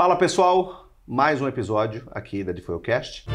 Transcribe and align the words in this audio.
Fala 0.00 0.16
pessoal, 0.16 0.88
mais 1.06 1.42
um 1.42 1.46
episódio 1.46 2.08
aqui 2.12 2.42
da 2.42 2.52
DeFoilcast. 2.52 3.26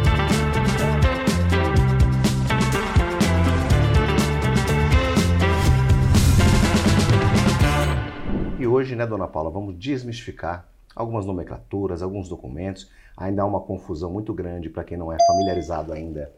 E 8.58 8.66
hoje, 8.66 8.96
né, 8.96 9.06
dona 9.06 9.28
Paula, 9.28 9.52
vamos 9.52 9.78
desmistificar 9.78 10.68
algumas 10.96 11.28
nomenclaturas, 11.28 12.02
alguns 12.02 12.28
documentos. 12.28 12.90
Ainda 13.16 13.44
há 13.44 13.46
uma 13.46 13.62
confusão 13.62 14.12
muito 14.12 14.34
grande 14.34 14.68
para 14.68 14.84
quem 14.84 14.98
não 14.98 15.14
é 15.14 15.18
familiarizado 15.28 15.94
ainda 15.94 16.34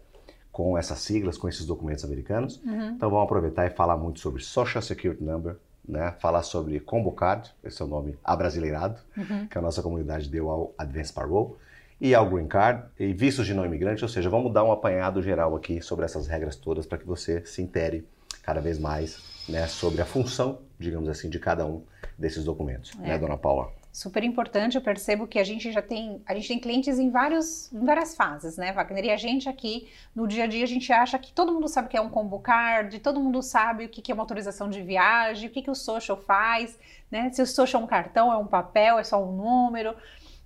com 0.51 0.77
essas 0.77 0.99
siglas, 0.99 1.37
com 1.37 1.47
esses 1.47 1.65
documentos 1.65 2.03
americanos. 2.03 2.61
Uhum. 2.65 2.89
Então 2.89 3.09
vamos 3.09 3.23
aproveitar 3.23 3.65
e 3.65 3.69
falar 3.69 3.95
muito 3.95 4.19
sobre 4.19 4.43
Social 4.43 4.81
Security 4.81 5.23
Number, 5.23 5.55
né? 5.87 6.13
falar 6.19 6.43
sobre 6.43 6.79
Combo 6.79 7.11
Card, 7.11 7.49
esse 7.63 7.81
é 7.81 7.85
o 7.85 7.87
nome 7.87 8.17
abrasileirado, 8.23 8.99
Uhum. 9.15 9.47
que 9.47 9.57
a 9.57 9.61
nossa 9.61 9.81
comunidade 9.81 10.29
deu 10.29 10.49
ao 10.49 10.73
Advance 10.77 11.13
Parole, 11.13 11.53
e 11.99 12.13
ao 12.13 12.29
Green 12.29 12.47
Card, 12.47 12.83
e 12.99 13.11
vistos 13.13 13.45
de 13.47 13.53
não 13.53 13.65
imigrante, 13.65 14.03
ou 14.03 14.09
seja, 14.09 14.29
vamos 14.29 14.53
dar 14.53 14.63
um 14.63 14.71
apanhado 14.71 15.21
geral 15.23 15.55
aqui 15.55 15.81
sobre 15.81 16.05
essas 16.05 16.27
regras 16.27 16.55
todas 16.55 16.85
para 16.85 16.97
que 16.97 17.05
você 17.07 17.43
se 17.45 17.61
intere 17.61 18.07
cada 18.43 18.61
vez 18.61 18.77
mais 18.77 19.17
né, 19.49 19.65
sobre 19.67 20.01
a 20.01 20.05
função, 20.05 20.59
digamos 20.77 21.09
assim, 21.09 21.29
de 21.29 21.39
cada 21.39 21.65
um 21.65 21.81
desses 22.17 22.43
documentos, 22.43 22.91
É. 23.01 23.07
né, 23.07 23.17
dona 23.17 23.37
Paula? 23.37 23.71
Super 23.97 24.23
importante, 24.23 24.75
eu 24.75 24.81
percebo 24.83 25.25
que 25.25 25.39
a 25.39 25.43
gente 25.43 25.71
já 25.71 25.81
tem, 25.81 26.21
a 26.27 26.35
gente 26.35 26.49
tem 26.49 26.59
clientes 26.59 26.99
em, 26.99 27.09
vários, 27.09 27.73
em 27.73 27.83
várias 27.83 28.15
fases, 28.15 28.55
né, 28.55 28.71
Wagner? 28.71 29.05
E 29.05 29.09
a 29.09 29.17
gente 29.17 29.49
aqui, 29.49 29.89
no 30.15 30.27
dia 30.27 30.43
a 30.43 30.47
dia, 30.47 30.63
a 30.63 30.67
gente 30.67 30.93
acha 30.93 31.17
que 31.17 31.33
todo 31.33 31.51
mundo 31.51 31.67
sabe 31.67 31.87
o 31.87 31.89
que 31.89 31.97
é 31.97 32.01
um 32.01 32.07
combo 32.07 32.37
card, 32.37 32.99
todo 32.99 33.19
mundo 33.19 33.41
sabe 33.41 33.85
o 33.85 33.89
que 33.89 34.11
é 34.11 34.13
uma 34.13 34.21
autorização 34.21 34.69
de 34.69 34.83
viagem, 34.83 35.49
o 35.49 35.51
que, 35.51 35.63
que 35.63 35.71
o 35.71 35.73
social 35.73 36.15
faz, 36.15 36.77
né? 37.09 37.31
Se 37.31 37.41
o 37.41 37.47
social 37.47 37.81
é 37.81 37.85
um 37.85 37.87
cartão, 37.87 38.31
é 38.31 38.37
um 38.37 38.45
papel, 38.45 38.99
é 38.99 39.03
só 39.03 39.19
um 39.19 39.31
número. 39.31 39.95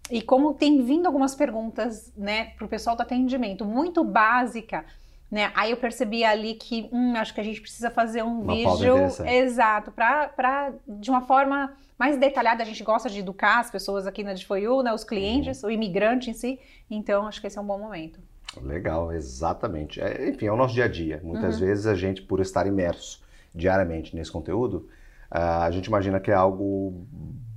E 0.10 0.22
como 0.22 0.54
tem 0.54 0.82
vindo 0.82 1.06
algumas 1.06 1.36
perguntas, 1.36 2.10
né, 2.16 2.52
para 2.56 2.66
o 2.66 2.70
pessoal 2.70 2.96
do 2.96 3.02
atendimento, 3.02 3.66
muito 3.66 4.02
básica, 4.02 4.86
né? 5.32 5.50
Aí 5.56 5.72
eu 5.72 5.78
percebi 5.78 6.26
ali 6.26 6.56
que, 6.56 6.90
hum, 6.92 7.16
acho 7.16 7.34
que 7.34 7.40
a 7.40 7.44
gente 7.44 7.62
precisa 7.62 7.90
fazer 7.90 8.22
um 8.22 8.42
Uma 8.42 8.54
vídeo 8.54 8.96
exato, 9.26 9.90
para 9.90 10.74
de 10.86 11.10
uma 11.10 11.22
forma 11.22 11.74
mais 11.98 12.18
detalhada. 12.18 12.62
A 12.62 12.66
gente 12.66 12.84
gosta 12.84 13.10
de 13.10 13.20
educar 13.20 13.60
as 13.60 13.72
pessoas 13.72 14.06
aqui 14.06 14.24
na 14.24 14.34
Difoiu, 14.34 14.84
né, 14.84 14.94
os 14.94 15.06
clientes, 15.06 15.64
o 15.64 15.72
imigrante 15.72 16.30
em 16.30 16.34
si. 16.34 16.60
Então, 16.90 17.28
acho 17.28 17.40
que 17.40 17.48
esse 17.48 17.58
é 17.58 17.62
um 17.62 17.66
bom 17.66 17.80
momento. 17.80 18.20
Legal, 18.62 19.14
exatamente. 19.14 20.02
É, 20.02 20.30
enfim, 20.30 20.48
é 20.48 20.52
o 20.52 20.58
nosso 20.58 20.74
dia 20.74 20.86
a 20.86 20.90
dia. 20.90 21.22
Muitas 21.24 21.58
vezes 21.58 21.88
a 21.88 21.96
gente, 21.96 22.22
por 22.22 22.42
estar 22.42 22.68
imerso 22.68 23.22
diariamente 23.56 24.14
nesse 24.14 24.32
conteúdo, 24.32 24.90
a 25.32 25.72
gente 25.72 25.86
imagina 25.86 26.20
que 26.20 26.30
é 26.30 26.34
algo 26.34 27.08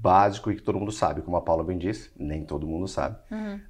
básico 0.00 0.50
e 0.50 0.56
que 0.56 0.62
todo 0.62 0.78
mundo 0.78 0.92
sabe. 0.92 1.22
Como 1.22 1.36
a 1.36 1.40
Paula 1.40 1.64
bem 1.64 1.78
disse, 1.78 2.10
nem 2.16 2.44
todo 2.44 2.66
mundo 2.66 2.86
sabe. 2.86 3.16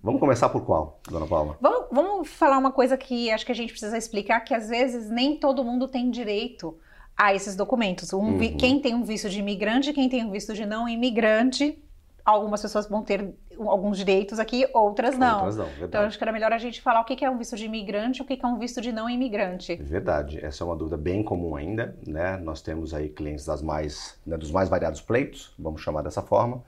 Vamos 0.03 0.21
começar 0.21 0.49
por 0.49 0.65
qual, 0.65 1.01
dona 1.09 1.27
Paula? 1.27 1.57
Vamos, 1.61 1.87
vamos 1.91 2.29
falar 2.29 2.59
uma 2.59 2.73
coisa 2.73 2.97
que 2.97 3.31
acho 3.31 3.47
que 3.47 3.53
a 3.53 3.55
gente 3.55 3.71
precisa 3.71 3.97
explicar, 3.97 4.41
que 4.41 4.53
às 4.53 4.69
vezes 4.69 5.09
nem 5.09 5.37
todo 5.37 5.65
mundo 5.65 5.89
tem 5.89 6.11
direito 6.11 6.77
a 7.17 7.33
esses 7.33 7.55
documentos. 7.57 8.13
Um 8.13 8.35
Uhum. 8.35 8.57
Quem 8.57 8.81
tem 8.81 8.95
um 8.95 9.05
visto 9.05 9.29
de 9.31 9.39
imigrante, 9.39 9.93
quem 9.93 10.09
tem 10.09 10.25
um 10.25 10.31
visto 10.31 10.53
de 10.53 10.67
não 10.67 10.89
imigrante, 10.89 11.79
algumas 12.25 12.61
pessoas 12.61 12.89
vão 12.89 13.03
ter 13.03 13.33
alguns 13.59 13.99
direitos 13.99 14.39
aqui, 14.39 14.67
outras 14.73 15.17
não. 15.19 15.37
Outras 15.37 15.57
não, 15.57 15.65
Então, 15.67 15.79
verdade. 15.79 16.07
acho 16.07 16.19
que 16.19 16.25
era 16.25 16.33
melhor 16.33 16.53
a 16.53 16.59
gente 16.59 16.81
falar 16.81 17.01
o 17.01 17.05
que 17.05 17.25
é 17.25 17.31
um 17.31 17.39
visto 17.39 17.57
de 17.57 17.65
imigrante 17.65 18.21
e 18.21 18.23
o 18.23 18.25
que 18.25 18.37
que 18.37 18.45
é 18.45 18.49
um 18.49 18.59
visto 18.59 18.81
de 18.81 18.93
não 18.93 19.09
imigrante. 19.09 19.77
Verdade, 19.77 20.45
essa 20.45 20.63
é 20.63 20.67
uma 20.67 20.77
dúvida 20.77 20.97
bem 20.97 21.23
comum 21.23 21.57
ainda, 21.57 21.97
né? 22.07 22.37
Nós 22.37 22.61
temos 22.63 22.93
aí 22.95 23.09
clientes 23.09 23.45
das 23.45 23.63
mais, 23.63 24.19
né, 24.27 24.37
dos 24.37 24.51
mais 24.51 24.69
variados 24.69 25.01
pleitos, 25.01 25.55
vamos 25.59 25.81
chamar 25.81 26.03
dessa 26.03 26.23
forma. 26.23 26.63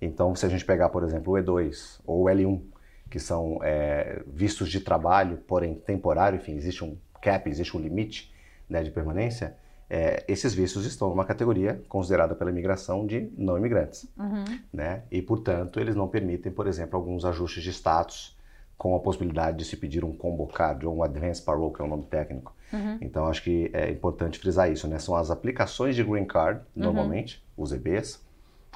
Então, 0.00 0.34
se 0.34 0.44
a 0.44 0.48
gente 0.48 0.64
pegar, 0.64 0.88
por 0.88 1.04
exemplo, 1.04 1.32
o 1.34 1.36
E2 1.36 2.00
ou 2.04 2.22
o 2.22 2.24
L1, 2.26 2.60
que 3.08 3.20
são 3.20 3.58
é, 3.62 4.22
vistos 4.26 4.70
de 4.70 4.80
trabalho, 4.80 5.38
porém 5.46 5.74
temporário, 5.74 6.36
enfim, 6.36 6.56
existe 6.56 6.82
um 6.82 6.96
cap, 7.20 7.48
existe 7.48 7.76
um 7.76 7.80
limite 7.80 8.32
né, 8.68 8.82
de 8.82 8.90
permanência, 8.90 9.56
é, 9.94 10.24
esses 10.26 10.54
vistos 10.54 10.86
estão 10.86 11.10
numa 11.10 11.22
categoria 11.22 11.82
considerada 11.86 12.34
pela 12.34 12.50
imigração 12.50 13.06
de 13.06 13.30
não 13.36 13.58
imigrantes 13.58 14.10
Uhum. 14.18 14.44
né? 14.72 15.02
E, 15.10 15.20
portanto, 15.20 15.78
eles 15.78 15.94
não 15.94 16.08
permitem, 16.08 16.50
por 16.50 16.66
exemplo, 16.66 16.96
alguns 16.98 17.26
ajustes 17.26 17.62
de 17.62 17.70
status 17.70 18.34
com 18.78 18.96
a 18.96 19.00
possibilidade 19.00 19.58
de 19.58 19.66
se 19.66 19.76
pedir 19.76 20.02
um 20.02 20.16
combo 20.16 20.46
card 20.46 20.86
ou 20.86 20.96
um 20.96 21.02
advance 21.02 21.42
parole, 21.42 21.74
que 21.74 21.82
é 21.82 21.84
o 21.84 21.88
nome 21.88 22.04
técnico. 22.06 22.54
Uhum. 22.72 22.96
Então, 23.02 23.26
acho 23.26 23.42
que 23.42 23.70
é 23.74 23.90
importante 23.90 24.38
frisar 24.38 24.72
isso, 24.72 24.88
né? 24.88 24.98
São 24.98 25.14
as 25.14 25.30
aplicações 25.30 25.94
de 25.94 26.02
green 26.02 26.24
card, 26.24 26.62
normalmente, 26.74 27.44
os 27.54 27.70
EBs, 27.70 28.24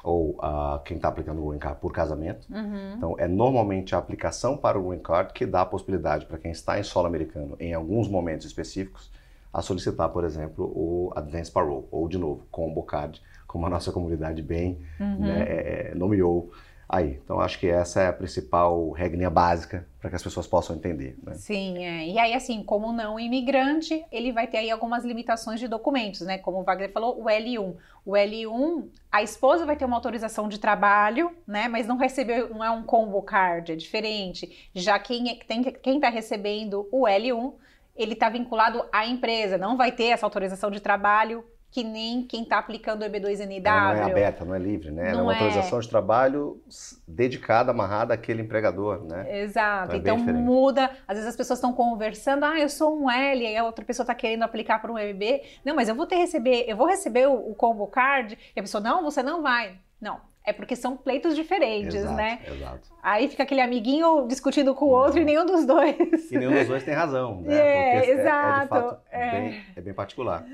ou 0.03 0.37
ah, 0.39 0.79
quem 0.85 0.97
está 0.97 1.07
aplicando 1.07 1.43
o 1.43 1.49
green 1.49 1.59
card 1.59 1.79
por 1.81 1.91
casamento. 1.91 2.47
Uhum. 2.53 2.93
Então, 2.95 3.15
é 3.17 3.27
normalmente 3.27 3.95
a 3.95 3.97
aplicação 3.97 4.55
para 4.55 4.77
o 4.77 4.87
green 4.89 4.99
card 4.99 5.33
que 5.33 5.47
dá 5.47 5.61
a 5.61 5.65
possibilidade 5.65 6.27
para 6.27 6.37
quem 6.37 6.51
está 6.51 6.79
em 6.79 6.83
solo 6.83 7.07
americano, 7.07 7.57
em 7.59 7.73
alguns 7.73 8.07
momentos 8.07 8.45
específicos, 8.45 9.11
a 9.57 9.61
solicitar, 9.63 10.09
por 10.09 10.23
exemplo, 10.23 10.65
o 10.65 11.11
advance 11.15 11.51
parole, 11.51 11.85
ou, 11.91 12.07
de 12.07 12.17
novo, 12.17 12.45
combo 12.51 12.83
card, 12.83 13.19
como 13.47 13.65
a 13.65 13.69
nossa 13.69 13.91
comunidade 13.91 14.41
bem 14.43 14.77
Uhum. 14.99 15.17
né, 15.19 15.45
é, 15.47 15.91
nomeou 15.95 16.51
aí. 16.87 17.19
Então 17.23 17.39
acho 17.41 17.59
que 17.59 17.67
essa 17.67 18.01
é 18.01 18.07
a 18.07 18.13
principal 18.13 18.91
regrinha 18.91 19.29
básica 19.31 19.87
para 19.99 20.11
que 20.11 20.15
as 20.15 20.21
pessoas 20.23 20.45
possam 20.45 20.75
entender. 20.75 21.17
Né? 21.23 21.33
Sim, 21.33 21.83
é. 21.83 22.07
e 22.07 22.19
aí 22.19 22.33
assim, 22.35 22.61
como 22.63 22.93
não 22.93 23.19
imigrante, 23.19 24.05
ele 24.11 24.31
vai 24.31 24.45
ter 24.45 24.57
aí 24.59 24.69
algumas 24.69 25.03
limitações 25.03 25.59
de 25.59 25.67
documentos, 25.67 26.21
né? 26.21 26.37
Como 26.37 26.59
o 26.59 26.63
Wagner 26.63 26.91
falou, 26.91 27.19
o 27.19 27.25
L1. 27.25 27.75
O 28.05 28.11
L1, 28.11 28.85
a 29.11 29.23
esposa 29.23 29.65
vai 29.65 29.75
ter 29.75 29.85
uma 29.85 29.97
autorização 29.97 30.47
de 30.47 30.59
trabalho, 30.59 31.31
né? 31.47 31.67
Mas 31.67 31.87
não 31.87 31.97
recebeu, 31.97 32.49
não 32.53 32.63
é 32.63 32.69
um 32.69 32.83
combo 32.83 33.21
card, 33.23 33.71
é 33.71 33.75
diferente. 33.75 34.69
Já 34.75 34.99
quem 34.99 35.31
é- 35.31 35.35
tem, 35.45 35.63
quem 35.63 35.95
está 35.95 36.09
recebendo 36.09 36.87
o 36.91 37.05
L1, 37.07 37.53
ele 37.97 38.13
está 38.13 38.29
vinculado 38.29 38.85
à 38.91 39.05
empresa, 39.05 39.57
não 39.57 39.75
vai 39.75 39.91
ter 39.91 40.05
essa 40.05 40.25
autorização 40.25 40.69
de 40.71 40.79
trabalho 40.79 41.43
que 41.69 41.83
nem 41.83 42.23
quem 42.25 42.43
está 42.43 42.57
aplicando 42.57 43.01
o 43.01 43.05
EB2NW. 43.05 43.65
Ela 43.65 43.93
não 43.93 44.07
é 44.07 44.11
aberta, 44.11 44.45
não 44.45 44.55
é 44.55 44.59
livre, 44.59 44.89
né? 44.89 45.09
É 45.09 45.11
Não 45.11 45.23
uma 45.23 45.33
é. 45.33 45.35
autorização 45.35 45.79
de 45.79 45.89
trabalho 45.89 46.61
dedicada, 47.07 47.71
amarrada 47.71 48.13
àquele 48.13 48.41
empregador, 48.41 49.03
né? 49.03 49.41
Exato. 49.41 49.95
Então 49.95 50.15
é 50.15 50.19
Então 50.21 50.33
muda. 50.33 50.89
Às 51.07 51.17
vezes 51.17 51.29
as 51.29 51.35
pessoas 51.35 51.59
estão 51.59 51.73
conversando, 51.73 52.45
ah, 52.45 52.59
eu 52.59 52.69
sou 52.69 52.97
um 52.97 53.11
L, 53.11 53.45
e 53.45 53.57
a 53.57 53.63
outra 53.65 53.83
pessoa 53.83 54.05
está 54.05 54.15
querendo 54.15 54.43
aplicar 54.43 54.79
para 54.79 54.91
um 54.91 54.97
EB. 54.97 55.41
Não, 55.65 55.75
mas 55.75 55.89
eu 55.89 55.95
vou 55.95 56.07
ter 56.07 56.15
receber, 56.15 56.65
eu 56.67 56.77
vou 56.77 56.87
receber 56.87 57.27
o, 57.27 57.51
o 57.51 57.53
combo 57.53 57.85
card, 57.87 58.37
e 58.55 58.59
a 58.59 58.63
pessoa, 58.63 58.81
não, 58.81 59.03
você 59.03 59.21
não 59.21 59.41
vai. 59.41 59.77
Não. 59.99 60.21
É 60.47 60.53
porque 60.53 60.77
são 60.77 60.95
pleitos 60.95 61.35
diferentes, 61.35 61.93
exato, 61.93 62.15
né? 62.15 62.39
exato. 62.47 62.87
Aí 63.03 63.27
fica 63.27 63.43
aquele 63.43 63.59
amiguinho 63.59 64.25
discutindo 64.29 64.73
com 64.73 64.85
o 64.85 64.89
outro 64.91 65.19
e 65.19 65.25
nenhum 65.25 65.45
dos 65.45 65.65
dois. 65.65 66.31
E 66.31 66.37
nenhum 66.37 66.53
dos 66.53 66.67
dois 66.67 66.85
tem 66.85 66.93
razão, 66.93 67.41
né? 67.41 67.53
É, 67.53 67.73
Porque 67.73 67.77
é- 67.97 67.97
é, 67.97 68.15
de 68.15 68.21
exato, 68.21 68.67
fato 68.69 68.97
é. 69.11 69.31
Bem, 69.31 69.61
é 69.75 69.81
bem 69.81 69.93
particular. 69.93 70.45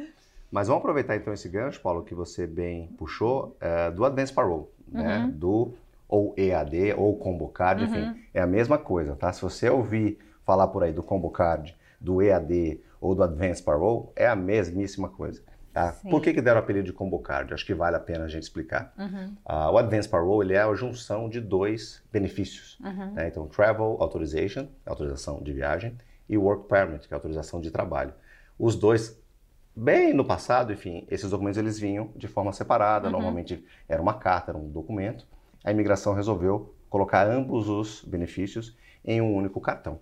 Mas 0.52 0.68
vamos 0.68 0.82
aproveitar 0.82 1.16
então 1.16 1.32
esse 1.32 1.48
gancho, 1.48 1.80
Paulo, 1.80 2.02
que 2.04 2.16
você 2.16 2.48
bem 2.48 2.88
puxou, 2.98 3.56
é, 3.62 3.92
do 3.92 4.04
Advance 4.04 4.34
Parole, 4.34 4.66
né? 4.92 5.20
Uhum. 5.26 5.30
Do 5.32 5.74
ou 6.10 6.34
EAD 6.38 6.94
ou 6.98 7.16
Combo 7.16 7.48
Card, 7.50 7.84
enfim, 7.84 8.00
Uhum. 8.02 8.16
é 8.34 8.42
a 8.42 8.48
mesma 8.48 8.80
coisa, 8.80 9.16
tá? 9.16 9.32
Se 9.32 9.44
você 9.44 9.70
ouvir 9.70 10.18
falar 10.44 10.68
por 10.70 10.84
aí 10.84 10.92
do 10.92 11.04
Combo 11.04 11.30
Card, 11.30 11.76
do 12.00 12.20
EAD 12.20 12.82
ou 13.00 13.14
do 13.14 13.22
Advance 13.24 13.62
Parole, 13.62 14.08
é 14.16 14.26
a 14.28 14.36
mesmíssima 14.36 15.08
coisa. 15.10 15.44
Tá? 15.74 15.92
Por 16.08 16.22
que, 16.22 16.32
que 16.34 16.42
deram 16.42 16.60
o 16.62 16.64
apelido 16.64 16.86
de 16.86 16.94
Combo 16.94 17.18
Card? 17.20 17.52
Acho 17.54 17.66
que 17.66 17.74
vale 17.74 17.96
a 17.96 18.00
pena 18.00 18.26
a 18.26 18.28
gente 18.28 18.44
explicar. 18.44 18.94
Uhum, 18.98 19.36
Ah, 19.44 19.72
o 19.72 19.78
Advance 19.80 20.08
Parole 20.08 20.46
ele 20.48 20.54
é 20.54 20.62
a 20.62 20.74
junção 20.76 21.28
de 21.28 21.42
dois 21.42 22.04
benefícios. 22.12 22.78
uhum, 22.80 23.14
né? 23.14 23.28
Então, 23.28 23.48
Travel 23.48 23.98
Authorization, 24.00 24.68
autorização 24.86 25.42
de 25.42 25.52
viagem, 25.52 25.98
e 26.30 26.38
Work 26.38 26.68
Permit, 26.68 27.08
que 27.08 27.14
é 27.14 27.16
autorização 27.16 27.60
de 27.60 27.72
trabalho. 27.72 28.14
Os 28.58 28.76
dois, 28.76 29.20
bem 29.76 30.14
no 30.14 30.24
passado, 30.24 30.72
enfim, 30.72 31.08
esses 31.10 31.32
documentos 31.32 31.58
eles 31.58 31.80
vinham 31.80 32.12
de 32.16 32.28
forma 32.28 32.54
separada, 32.54 33.08
Uhum. 33.08 33.12
normalmente 33.14 33.66
era 33.90 34.02
uma 34.02 34.14
carta, 34.14 34.52
era 34.52 34.58
um 34.58 34.70
documento. 34.70 35.26
A 35.64 35.72
imigração 35.72 36.14
resolveu 36.14 36.76
colocar 36.88 37.28
ambos 37.28 37.68
os 37.68 38.04
benefícios 38.06 38.78
em 39.04 39.20
um 39.22 39.34
único 39.34 39.60
cartão. 39.60 40.00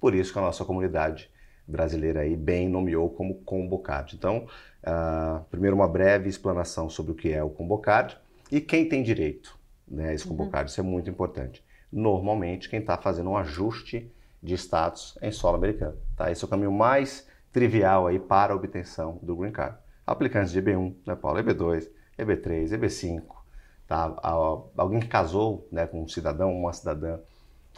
Por 0.00 0.14
isso 0.16 0.32
que 0.32 0.38
a 0.40 0.42
nossa 0.42 0.64
comunidade 0.64 1.30
brasileira 1.72 2.20
aí 2.20 2.36
bem 2.36 2.68
nomeou 2.68 3.10
como 3.10 3.36
Combo 3.42 3.78
Card. 3.78 4.14
Então, 4.14 4.46
ah, 4.84 5.42
primeiro 5.50 5.74
uma 5.74 5.88
breve 5.88 6.28
explanação 6.28 6.88
sobre 6.88 7.12
o 7.12 7.14
que 7.14 7.32
é 7.32 7.42
o 7.42 7.50
Combo 7.50 7.78
Card 7.78 8.16
e 8.50 8.60
quem 8.60 8.88
tem 8.88 9.02
direito 9.02 9.58
né, 9.88 10.10
a 10.10 10.14
esse 10.14 10.26
Combo 10.26 10.48
Card. 10.50 10.70
Isso 10.70 10.80
é 10.80 10.84
muito 10.84 11.10
importante. 11.10 11.64
Normalmente, 11.90 12.68
quem 12.68 12.80
está 12.80 12.96
fazendo 12.96 13.30
um 13.30 13.36
ajuste 13.36 14.12
de 14.42 14.54
status 14.54 15.16
em 15.22 15.30
solo 15.30 15.56
americano. 15.56 15.96
Tá? 16.16 16.30
Esse 16.30 16.44
é 16.44 16.46
o 16.46 16.50
caminho 16.50 16.72
mais 16.72 17.26
trivial 17.52 18.06
aí 18.06 18.18
para 18.18 18.52
a 18.52 18.56
obtenção 18.56 19.18
do 19.22 19.36
Green 19.36 19.52
Card. 19.52 19.76
Aplicantes 20.06 20.52
de 20.52 20.60
EB1, 20.60 20.94
né, 21.06 21.14
Paulo? 21.14 21.38
EB2, 21.38 21.88
EB3, 22.18 22.70
EB5. 22.70 23.22
Tá? 23.86 24.16
Alguém 24.76 25.00
que 25.00 25.06
casou 25.06 25.68
né, 25.70 25.86
com 25.86 26.02
um 26.02 26.08
cidadão, 26.08 26.52
uma 26.52 26.72
cidadã 26.72 27.18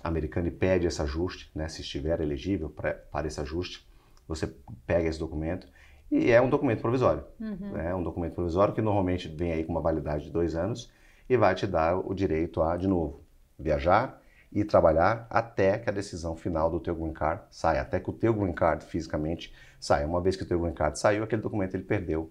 americana 0.05 0.49
e 0.49 0.51
pede 0.51 0.87
esse 0.87 1.01
ajuste, 1.01 1.51
né, 1.55 1.67
se 1.69 1.81
estiver 1.81 2.21
elegível 2.21 2.69
pra- 2.69 2.95
para 2.95 3.27
esse 3.27 3.41
ajuste, 3.41 3.85
você 4.29 4.47
pega 4.87 5.09
esse 5.09 5.19
documento 5.19 5.67
e 6.11 6.31
é 6.31 6.41
um 6.41 6.49
documento 6.51 6.81
provisório. 6.81 7.25
Uhum. 7.41 7.73
né? 7.73 7.91
É 7.91 7.95
um 7.95 8.03
documento 8.03 8.35
provisório 8.35 8.75
que 8.75 8.83
normalmente 8.83 9.29
vem 9.29 9.53
aí 9.53 9.65
com 9.65 9.73
uma 9.73 9.81
validade 9.81 10.25
de 10.25 10.31
dois 10.31 10.55
anos 10.55 10.93
e 11.29 11.37
vai 11.37 11.55
te 11.55 11.67
dar 11.67 11.97
o 11.97 12.15
direito 12.15 12.62
a, 12.62 12.77
de 12.77 12.87
novo, 12.87 13.23
viajar 13.59 14.21
e 14.53 14.62
trabalhar 14.65 15.27
até 15.31 15.79
que 15.79 15.89
a 15.89 15.93
decisão 15.93 16.37
final 16.37 16.71
do 16.71 16.79
teu 16.79 16.95
green 16.95 17.12
card 17.12 17.43
saia, 17.51 17.81
até 17.81 17.99
que 17.99 18.11
o 18.11 18.12
teu 18.12 18.33
green 18.33 18.53
card 18.53 18.85
fisicamente 18.85 19.53
saia. 19.81 20.06
Uma 20.06 20.21
vez 20.21 20.37
que 20.37 20.43
o 20.45 20.47
teu 20.47 20.61
green 20.61 20.75
card 20.75 20.99
saiu, 20.99 21.25
aquele 21.25 21.43
documento 21.43 21.75
ele 21.75 21.83
perdeu 21.83 22.31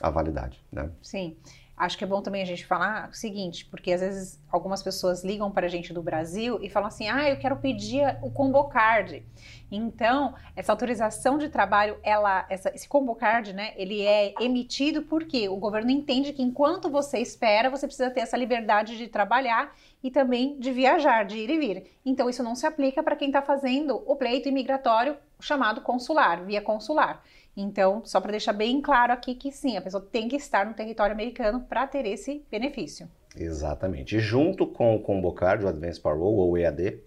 a 0.00 0.10
validade, 0.10 0.60
né? 0.70 0.90
Sim. 1.00 1.36
Acho 1.76 1.96
que 1.96 2.04
é 2.04 2.06
bom 2.06 2.20
também 2.20 2.42
a 2.42 2.46
gente 2.46 2.66
falar 2.66 3.08
o 3.08 3.14
seguinte, 3.14 3.64
porque 3.64 3.92
às 3.92 4.00
vezes 4.00 4.40
algumas 4.50 4.82
pessoas 4.82 5.24
ligam 5.24 5.50
para 5.50 5.66
a 5.66 5.68
gente 5.70 5.92
do 5.92 6.02
Brasil 6.02 6.58
e 6.62 6.68
falam 6.68 6.88
assim: 6.88 7.08
ah, 7.08 7.28
eu 7.28 7.38
quero 7.38 7.56
pedir 7.56 8.18
o 8.22 8.30
Combocard. 8.30 9.24
Então, 9.70 10.34
essa 10.54 10.70
autorização 10.70 11.38
de 11.38 11.48
trabalho, 11.48 11.96
ela, 12.02 12.46
essa, 12.50 12.70
esse 12.74 12.86
Combocard, 12.86 13.54
né, 13.54 13.72
ele 13.76 14.02
é 14.02 14.34
emitido 14.38 15.02
porque 15.02 15.48
o 15.48 15.56
governo 15.56 15.90
entende 15.90 16.34
que 16.34 16.42
enquanto 16.42 16.90
você 16.90 17.18
espera, 17.18 17.70
você 17.70 17.86
precisa 17.86 18.10
ter 18.10 18.20
essa 18.20 18.36
liberdade 18.36 18.98
de 18.98 19.08
trabalhar 19.08 19.74
e 20.02 20.10
também 20.10 20.60
de 20.60 20.70
viajar, 20.70 21.24
de 21.24 21.38
ir 21.38 21.48
e 21.48 21.58
vir. 21.58 21.90
Então, 22.04 22.28
isso 22.28 22.42
não 22.42 22.54
se 22.54 22.66
aplica 22.66 23.02
para 23.02 23.16
quem 23.16 23.28
está 23.28 23.40
fazendo 23.40 24.02
o 24.06 24.14
pleito 24.14 24.48
imigratório 24.48 25.16
chamado 25.40 25.80
consular, 25.80 26.44
via 26.44 26.60
consular. 26.60 27.22
Então, 27.56 28.02
só 28.04 28.20
para 28.20 28.30
deixar 28.30 28.52
bem 28.52 28.80
claro 28.80 29.12
aqui 29.12 29.34
que 29.34 29.52
sim, 29.52 29.76
a 29.76 29.82
pessoa 29.82 30.02
tem 30.02 30.28
que 30.28 30.36
estar 30.36 30.64
no 30.66 30.74
território 30.74 31.14
americano 31.14 31.60
para 31.60 31.86
ter 31.86 32.06
esse 32.06 32.44
benefício. 32.50 33.08
Exatamente. 33.36 34.16
E 34.16 34.20
junto 34.20 34.66
com 34.66 34.94
o 34.94 35.00
Combocard, 35.00 35.64
o 35.64 35.68
Advanced 35.68 36.02
Parole 36.02 36.22
ou 36.22 36.56
EAD, 36.56 37.00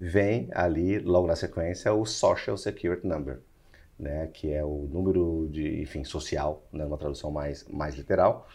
vem 0.00 0.48
ali, 0.52 0.98
logo 0.98 1.26
na 1.26 1.36
sequência, 1.36 1.92
o 1.92 2.04
Social 2.04 2.56
Security 2.56 3.06
Number, 3.06 3.40
né, 3.98 4.28
que 4.32 4.52
é 4.52 4.64
o 4.64 4.88
número 4.90 5.48
de, 5.50 5.80
enfim, 5.80 6.04
social, 6.04 6.62
né, 6.72 6.84
uma 6.84 6.98
tradução 6.98 7.30
mais, 7.30 7.66
mais 7.68 7.96
literal, 7.96 8.48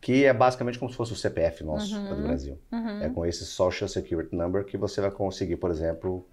que 0.00 0.24
é 0.24 0.32
basicamente 0.32 0.78
como 0.78 0.90
se 0.90 0.96
fosse 0.96 1.12
o 1.12 1.16
CPF 1.16 1.62
nosso 1.62 1.94
uhum, 1.94 2.16
do 2.16 2.22
Brasil. 2.22 2.58
Uhum. 2.72 3.02
É 3.02 3.08
com 3.10 3.24
esse 3.24 3.44
Social 3.44 3.88
Security 3.88 4.34
Number 4.34 4.64
que 4.64 4.76
você 4.76 5.00
vai 5.00 5.10
conseguir, 5.10 5.56
por 5.56 5.70
exemplo, 5.70 6.26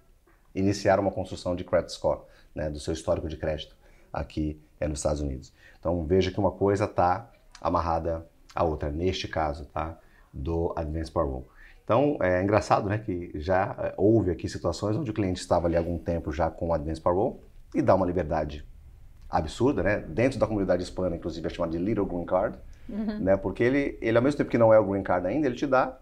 iniciar 0.54 0.98
uma 0.98 1.10
construção 1.10 1.54
de 1.54 1.64
credit 1.64 1.92
score, 1.92 2.20
né, 2.54 2.70
do 2.70 2.80
seu 2.80 2.92
histórico 2.92 3.28
de 3.28 3.36
crédito 3.36 3.77
aqui 4.12 4.60
é 4.80 4.86
nos 4.86 4.98
Estados 4.98 5.20
Unidos. 5.20 5.52
Então 5.78 6.04
veja 6.04 6.30
que 6.30 6.38
uma 6.38 6.50
coisa 6.50 6.84
está 6.84 7.30
amarrada 7.60 8.26
à 8.54 8.64
outra, 8.64 8.90
neste 8.90 9.28
caso, 9.28 9.64
tá? 9.66 9.98
Do 10.32 10.72
Advance 10.76 11.10
Parole. 11.10 11.44
Então 11.84 12.18
é 12.20 12.42
engraçado, 12.42 12.88
né, 12.88 12.98
que 12.98 13.30
já 13.34 13.74
é, 13.78 13.94
houve 13.96 14.30
aqui 14.30 14.48
situações 14.48 14.96
onde 14.96 15.10
o 15.10 15.14
cliente 15.14 15.40
estava 15.40 15.66
ali 15.66 15.74
há 15.74 15.78
algum 15.78 15.98
tempo 15.98 16.30
já 16.30 16.50
com 16.50 16.68
o 16.68 16.72
Advance 16.74 17.00
Parole 17.00 17.36
e 17.74 17.80
dá 17.80 17.94
uma 17.94 18.06
liberdade 18.06 18.64
absurda, 19.28 19.82
né? 19.82 19.98
Dentro 19.98 20.38
da 20.38 20.46
comunidade 20.46 20.82
hispana, 20.82 21.16
inclusive, 21.16 21.46
é 21.46 21.50
chamado 21.50 21.72
de 21.72 21.78
Little 21.78 22.06
Green 22.06 22.24
Card, 22.24 22.58
uhum. 22.88 23.18
né? 23.20 23.36
Porque 23.36 23.62
ele, 23.62 23.98
ele, 24.00 24.16
ao 24.16 24.22
mesmo 24.22 24.38
tempo 24.38 24.50
que 24.50 24.58
não 24.58 24.72
é 24.72 24.78
o 24.78 24.84
Green 24.84 25.02
Card 25.02 25.26
ainda, 25.26 25.46
ele 25.46 25.56
te 25.56 25.66
dá 25.66 25.98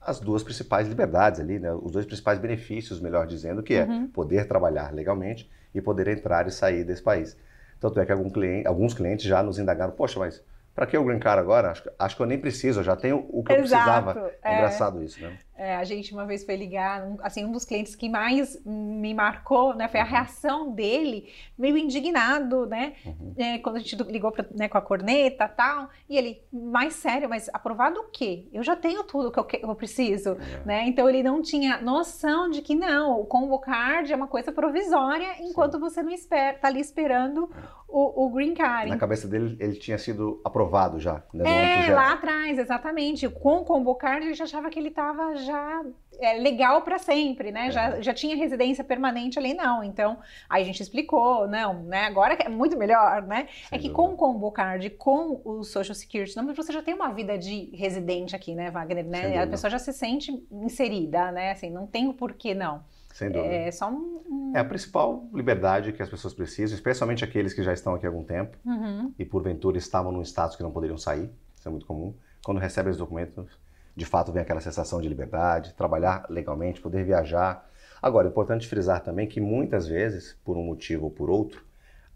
as 0.00 0.20
duas 0.20 0.42
principais 0.42 0.88
liberdades 0.88 1.40
ali, 1.40 1.58
né? 1.58 1.72
Os 1.72 1.92
dois 1.92 2.06
principais 2.06 2.38
benefícios, 2.38 3.00
melhor 3.00 3.26
dizendo, 3.26 3.62
que 3.62 3.74
é 3.74 3.84
uhum. 3.84 4.08
poder 4.08 4.46
trabalhar 4.46 4.92
legalmente 4.92 5.50
e 5.74 5.80
poder 5.80 6.08
entrar 6.08 6.46
e 6.46 6.50
sair 6.50 6.84
desse 6.84 7.02
país. 7.02 7.36
Tanto 7.80 8.00
é 8.00 8.06
que 8.06 8.12
algum 8.12 8.30
cliente, 8.30 8.66
alguns 8.66 8.94
clientes 8.94 9.26
já 9.26 9.42
nos 9.42 9.58
indagaram, 9.58 9.92
poxa, 9.92 10.18
mas 10.18 10.42
para 10.74 10.86
que 10.86 10.96
o 10.96 11.04
green 11.04 11.18
card 11.18 11.40
agora? 11.40 11.70
Acho, 11.70 11.90
acho, 11.98 12.16
que 12.16 12.22
eu 12.22 12.26
nem 12.26 12.38
preciso, 12.38 12.80
eu 12.80 12.84
já 12.84 12.96
tenho 12.96 13.26
o 13.28 13.42
que 13.42 13.52
Exato, 13.52 13.54
eu 13.54 14.14
precisava. 14.14 14.32
É. 14.42 14.54
Engraçado 14.54 15.02
isso, 15.02 15.20
né? 15.20 15.38
É, 15.56 15.76
a 15.76 15.84
gente 15.84 16.12
uma 16.12 16.26
vez 16.26 16.44
foi 16.44 16.56
ligar, 16.56 17.06
assim, 17.22 17.44
um 17.44 17.52
dos 17.52 17.64
clientes 17.64 17.94
que 17.94 18.08
mais 18.08 18.60
me 18.64 19.14
marcou, 19.14 19.72
né, 19.72 19.86
foi 19.86 20.00
a 20.00 20.04
uhum. 20.04 20.10
reação 20.10 20.72
dele, 20.72 21.32
meio 21.56 21.78
indignado, 21.78 22.66
né, 22.66 22.94
uhum. 23.06 23.34
é, 23.36 23.58
quando 23.58 23.76
a 23.76 23.78
gente 23.78 23.94
ligou 24.02 24.32
pra, 24.32 24.44
né, 24.50 24.68
com 24.68 24.76
a 24.76 24.82
corneta 24.82 25.46
tal, 25.46 25.88
e 26.08 26.18
ele, 26.18 26.42
mais 26.52 26.94
sério, 26.94 27.28
mas 27.28 27.48
aprovado 27.52 28.00
o 28.00 28.04
quê? 28.10 28.48
Eu 28.52 28.64
já 28.64 28.74
tenho 28.74 29.04
tudo 29.04 29.30
que 29.30 29.38
eu, 29.38 29.44
que 29.44 29.64
eu 29.64 29.74
preciso, 29.76 30.30
é. 30.30 30.66
né, 30.66 30.84
então 30.88 31.08
ele 31.08 31.22
não 31.22 31.40
tinha 31.40 31.80
noção 31.80 32.50
de 32.50 32.60
que 32.60 32.74
não, 32.74 33.20
o 33.20 33.24
combo 33.24 33.60
card 33.60 34.12
é 34.12 34.16
uma 34.16 34.26
coisa 34.26 34.50
provisória, 34.50 35.36
enquanto 35.40 35.74
Sim. 35.74 35.80
você 35.80 36.02
não 36.02 36.10
espera, 36.10 36.58
tá 36.58 36.66
ali 36.66 36.80
esperando 36.80 37.48
é. 37.56 37.60
o, 37.86 38.26
o, 38.26 38.30
green 38.30 38.54
card. 38.54 38.90
Na 38.90 38.98
cabeça 38.98 39.28
dele, 39.28 39.56
ele 39.60 39.76
tinha 39.76 39.98
sido 39.98 40.40
aprovado 40.44 40.98
já, 40.98 41.22
né, 41.32 41.86
É, 41.86 41.94
lá 41.94 42.14
atrás, 42.14 42.58
exatamente, 42.58 43.28
com 43.28 43.58
o 43.58 43.64
combo 43.64 43.94
card 43.94 44.26
ele 44.26 44.34
já 44.34 44.42
achava 44.42 44.68
que 44.68 44.80
ele 44.80 44.88
estava 44.88 45.43
já 45.44 45.84
é 46.20 46.38
legal 46.38 46.82
para 46.82 46.98
sempre, 46.98 47.50
né? 47.50 47.68
É. 47.68 47.70
Já, 47.70 48.00
já 48.00 48.14
tinha 48.14 48.36
residência 48.36 48.82
permanente 48.84 49.38
ali, 49.38 49.54
não. 49.54 49.82
Então, 49.82 50.18
aí 50.48 50.62
a 50.62 50.66
gente 50.66 50.82
explicou, 50.82 51.46
não, 51.46 51.82
né? 51.84 52.04
Agora 52.04 52.34
é 52.34 52.48
muito 52.48 52.76
melhor, 52.76 53.22
né? 53.22 53.48
Sem 53.68 53.78
é 53.78 53.80
que 53.80 53.88
dúvida. 53.88 53.94
com 53.94 54.14
o 54.14 54.16
Combo 54.16 54.50
Card, 54.50 54.90
com 54.90 55.40
o 55.44 55.62
Social 55.62 55.94
Security 55.94 56.36
Number, 56.36 56.54
você 56.54 56.72
já 56.72 56.82
tem 56.82 56.94
uma 56.94 57.12
vida 57.12 57.38
de 57.38 57.70
residente 57.74 58.34
aqui, 58.34 58.54
né, 58.54 58.70
Wagner? 58.70 59.04
Né? 59.04 59.42
A 59.42 59.46
pessoa 59.46 59.70
já 59.70 59.78
se 59.78 59.92
sente 59.92 60.32
inserida, 60.50 61.30
né? 61.32 61.52
Assim, 61.52 61.70
não 61.70 61.86
tem 61.86 62.08
o 62.08 62.14
porquê, 62.14 62.54
não. 62.54 62.82
Sem 63.12 63.30
dúvida. 63.30 63.54
É 63.54 63.70
só 63.70 63.88
um, 63.88 64.22
um... 64.28 64.52
É 64.56 64.58
a 64.58 64.64
principal 64.64 65.24
liberdade 65.32 65.92
que 65.92 66.02
as 66.02 66.08
pessoas 66.08 66.34
precisam, 66.34 66.74
especialmente 66.74 67.22
aqueles 67.22 67.54
que 67.54 67.62
já 67.62 67.72
estão 67.72 67.94
aqui 67.94 68.06
há 68.06 68.08
algum 68.08 68.24
tempo 68.24 68.58
uhum. 68.64 69.14
e 69.16 69.24
porventura 69.24 69.78
estavam 69.78 70.10
num 70.10 70.22
status 70.22 70.56
que 70.56 70.64
não 70.64 70.72
poderiam 70.72 70.98
sair, 70.98 71.30
isso 71.56 71.68
é 71.68 71.70
muito 71.70 71.86
comum. 71.86 72.12
Quando 72.44 72.58
recebem 72.58 72.90
os 72.90 72.98
documentos, 72.98 73.56
de 73.96 74.04
fato 74.04 74.32
vem 74.32 74.42
aquela 74.42 74.60
sensação 74.60 75.00
de 75.00 75.08
liberdade, 75.08 75.74
trabalhar 75.74 76.26
legalmente, 76.28 76.80
poder 76.80 77.04
viajar. 77.04 77.68
Agora, 78.02 78.26
é 78.26 78.30
importante 78.30 78.66
frisar 78.66 79.00
também 79.00 79.26
que 79.26 79.40
muitas 79.40 79.86
vezes, 79.86 80.36
por 80.44 80.56
um 80.56 80.64
motivo 80.64 81.04
ou 81.04 81.10
por 81.10 81.30
outro, 81.30 81.64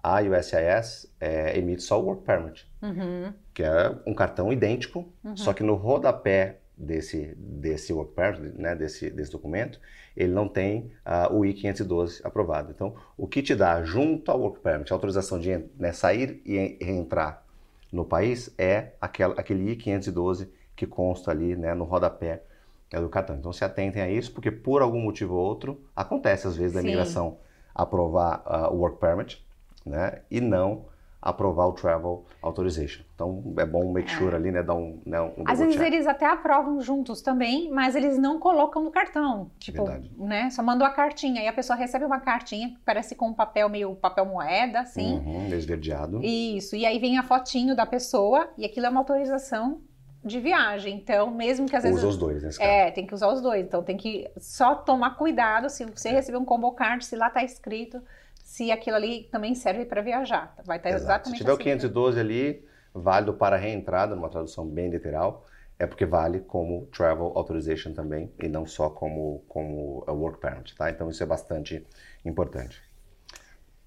a 0.02 0.20
USIS 0.20 1.12
é, 1.20 1.58
emite 1.58 1.82
só 1.82 2.00
o 2.00 2.04
Work 2.06 2.22
Permit, 2.22 2.70
uhum. 2.82 3.32
que 3.52 3.62
é 3.62 3.94
um 4.06 4.14
cartão 4.14 4.52
idêntico, 4.52 5.12
uhum. 5.24 5.36
só 5.36 5.52
que 5.52 5.62
no 5.62 5.74
rodapé 5.74 6.58
desse, 6.76 7.34
desse 7.36 7.92
Work 7.92 8.14
Permit, 8.14 8.60
né, 8.60 8.74
desse, 8.74 9.10
desse 9.10 9.30
documento, 9.32 9.80
ele 10.16 10.32
não 10.32 10.48
tem 10.48 10.90
uh, 11.04 11.34
o 11.34 11.44
I-512 11.44 12.20
aprovado. 12.24 12.70
Então, 12.70 12.94
o 13.16 13.26
que 13.26 13.42
te 13.42 13.54
dá 13.54 13.82
junto 13.82 14.30
ao 14.30 14.40
Work 14.40 14.60
Permit, 14.60 14.92
a 14.92 14.96
autorização 14.96 15.38
de 15.38 15.64
né, 15.76 15.92
sair 15.92 16.40
e 16.44 16.78
entrar 16.80 17.46
no 17.92 18.04
país, 18.04 18.52
é 18.56 18.92
aquela, 19.00 19.34
aquele 19.34 19.72
I-512 19.72 20.48
que 20.78 20.86
consta 20.86 21.32
ali 21.32 21.56
né, 21.56 21.74
no 21.74 21.82
rodapé 21.84 22.44
é 22.92 23.00
do 23.00 23.08
cartão. 23.08 23.36
Então 23.36 23.52
se 23.52 23.64
atentem 23.64 24.00
a 24.00 24.08
isso, 24.08 24.32
porque 24.32 24.50
por 24.50 24.80
algum 24.80 25.00
motivo 25.00 25.34
ou 25.34 25.44
outro, 25.44 25.82
acontece 25.94 26.46
às 26.46 26.56
vezes 26.56 26.72
da 26.72 26.80
imigração 26.80 27.36
aprovar 27.74 28.42
uh, 28.46 28.72
o 28.72 28.78
Work 28.78 28.98
Permit 28.98 29.44
né, 29.84 30.22
e 30.30 30.40
não 30.40 30.86
aprovar 31.20 31.66
o 31.66 31.72
Travel 31.72 32.24
Authorization. 32.40 33.02
Então 33.12 33.42
é 33.58 33.66
bom 33.66 33.92
make 33.92 34.08
sure 34.08 34.32
é. 34.32 34.36
ali, 34.36 34.52
né, 34.52 34.62
dar 34.62 34.76
um, 34.76 35.02
né, 35.04 35.20
um 35.20 35.42
Às 35.46 35.58
vezes 35.58 35.74
check. 35.74 35.86
eles 35.86 36.06
até 36.06 36.26
aprovam 36.26 36.80
juntos 36.80 37.20
também, 37.20 37.68
mas 37.72 37.96
eles 37.96 38.16
não 38.16 38.38
colocam 38.38 38.84
no 38.84 38.92
cartão. 38.92 39.50
Tipo, 39.58 39.84
Verdade. 39.84 40.12
né, 40.16 40.48
só 40.50 40.62
mandou 40.62 40.86
a 40.86 40.90
cartinha 40.90 41.42
e 41.42 41.48
a 41.48 41.52
pessoa 41.52 41.76
recebe 41.76 42.04
uma 42.04 42.20
cartinha 42.20 42.68
que 42.70 42.78
parece 42.86 43.16
com 43.16 43.30
um 43.30 43.34
papel 43.34 43.68
meio 43.68 43.96
papel 43.96 44.26
moeda, 44.26 44.80
assim. 44.80 45.18
Uhum, 45.18 45.48
esverdeado. 45.48 46.20
Isso, 46.22 46.76
e 46.76 46.86
aí 46.86 47.00
vem 47.00 47.18
a 47.18 47.24
fotinho 47.24 47.74
da 47.74 47.84
pessoa 47.84 48.48
e 48.56 48.64
aquilo 48.64 48.86
é 48.86 48.88
uma 48.88 49.00
autorização 49.00 49.80
de 50.24 50.40
viagem. 50.40 50.96
Então, 50.96 51.30
mesmo 51.30 51.66
que 51.68 51.76
às 51.76 51.82
vezes. 51.82 51.98
Usa 51.98 52.08
os 52.08 52.16
dois 52.16 52.42
nesse 52.42 52.58
caso. 52.58 52.70
É, 52.70 52.90
tem 52.90 53.06
que 53.06 53.14
usar 53.14 53.28
os 53.28 53.40
dois. 53.40 53.64
Então, 53.64 53.82
tem 53.82 53.96
que 53.96 54.30
só 54.36 54.74
tomar 54.74 55.16
cuidado 55.16 55.68
se 55.68 55.84
você 55.84 56.10
receber 56.10 56.38
um 56.38 56.44
combo 56.44 56.72
card, 56.72 57.04
se 57.04 57.16
lá 57.16 57.28
está 57.28 57.42
escrito, 57.42 58.02
se 58.34 58.70
aquilo 58.70 58.96
ali 58.96 59.28
também 59.30 59.54
serve 59.54 59.84
para 59.84 60.02
viajar. 60.02 60.54
Vai 60.64 60.78
estar 60.78 60.90
tá 60.90 60.96
exatamente 60.96 61.38
Se 61.38 61.44
tiver 61.44 61.52
assim. 61.52 61.60
o 61.60 61.64
512 61.64 62.20
ali, 62.20 62.66
válido 62.92 63.34
para 63.34 63.56
reentrada, 63.56 64.14
numa 64.14 64.28
tradução 64.28 64.66
bem 64.66 64.90
literal, 64.90 65.44
é 65.78 65.86
porque 65.86 66.04
vale 66.04 66.40
como 66.40 66.86
Travel 66.86 67.32
Authorization 67.36 67.92
também, 67.92 68.32
e 68.42 68.48
não 68.48 68.66
só 68.66 68.90
como, 68.90 69.44
como 69.46 70.04
Work 70.08 70.40
Permit, 70.40 70.74
tá? 70.74 70.90
Então, 70.90 71.08
isso 71.08 71.22
é 71.22 71.26
bastante 71.26 71.86
importante. 72.24 72.82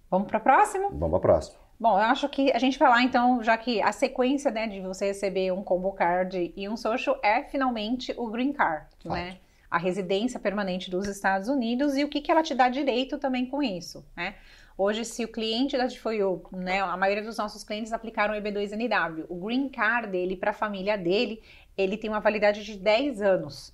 Vamos 0.10 0.28
para 0.28 0.38
a 0.38 0.42
próxima? 0.42 0.90
Vamos 0.90 1.10
para 1.10 1.18
a 1.18 1.22
próxima. 1.22 1.60
Bom, 1.82 1.98
eu 1.98 2.06
acho 2.06 2.30
que 2.30 2.52
a 2.52 2.60
gente 2.60 2.78
vai 2.78 2.88
lá 2.90 3.02
então, 3.02 3.42
já 3.42 3.58
que 3.58 3.82
a 3.82 3.92
sequência 3.92 4.52
né, 4.52 4.68
de 4.68 4.80
você 4.82 5.08
receber 5.08 5.52
um 5.52 5.64
combo 5.64 5.92
card 5.94 6.54
e 6.56 6.70
um 6.70 6.78
social 6.78 7.20
é 7.24 7.42
finalmente 7.42 8.14
o 8.18 8.28
green 8.28 8.54
card, 8.54 8.86
Fato. 9.02 9.10
né? 9.10 9.40
A 9.68 9.80
residência 9.80 10.40
permanente 10.40 10.92
dos 10.92 11.08
Estados 11.08 11.48
Unidos 11.48 11.98
e 11.98 12.04
o 12.04 12.08
que, 12.08 12.22
que 12.22 12.32
ela 12.32 12.44
te 12.44 12.54
dá 12.54 12.70
direito 12.70 13.18
também 13.18 13.48
com 13.48 13.64
isso, 13.64 14.06
né? 14.16 14.36
Hoje, 14.78 15.04
se 15.04 15.26
o 15.26 15.28
cliente 15.28 15.76
da 15.76 15.88
DFOIU, 15.88 16.44
né, 16.52 16.82
a 16.82 16.96
maioria 16.96 17.24
dos 17.24 17.38
nossos 17.40 17.64
clientes 17.64 17.92
aplicaram 17.92 18.36
o 18.36 18.38
EB2NW, 18.38 19.26
o 19.28 19.36
green 19.44 19.68
card 19.68 20.10
dele 20.10 20.36
para 20.36 20.52
a 20.52 20.54
família 20.54 20.96
dele, 20.96 21.42
ele 21.76 21.98
tem 21.98 22.12
uma 22.12 22.20
validade 22.20 22.64
de 22.64 22.78
10 22.78 23.24
anos. 23.24 23.74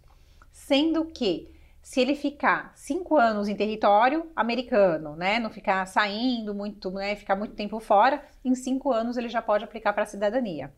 Sendo 0.49 1.03
que 1.03 1.49
se 1.87 2.01
ele 2.01 2.15
ficar 2.15 2.73
cinco 2.75 3.15
anos 3.15 3.47
em 3.47 3.55
território 3.55 4.29
americano, 4.35 5.15
né, 5.15 5.39
não 5.39 5.49
ficar 5.49 5.85
saindo 5.85 6.53
muito, 6.53 6.91
né, 6.91 7.15
ficar 7.15 7.33
muito 7.33 7.55
tempo 7.55 7.79
fora, 7.79 8.21
em 8.43 8.53
cinco 8.55 8.91
anos 8.91 9.15
ele 9.15 9.29
já 9.29 9.41
pode 9.41 9.63
aplicar 9.63 9.93
para 9.93 10.03
a 10.03 10.05
cidadania. 10.05 10.69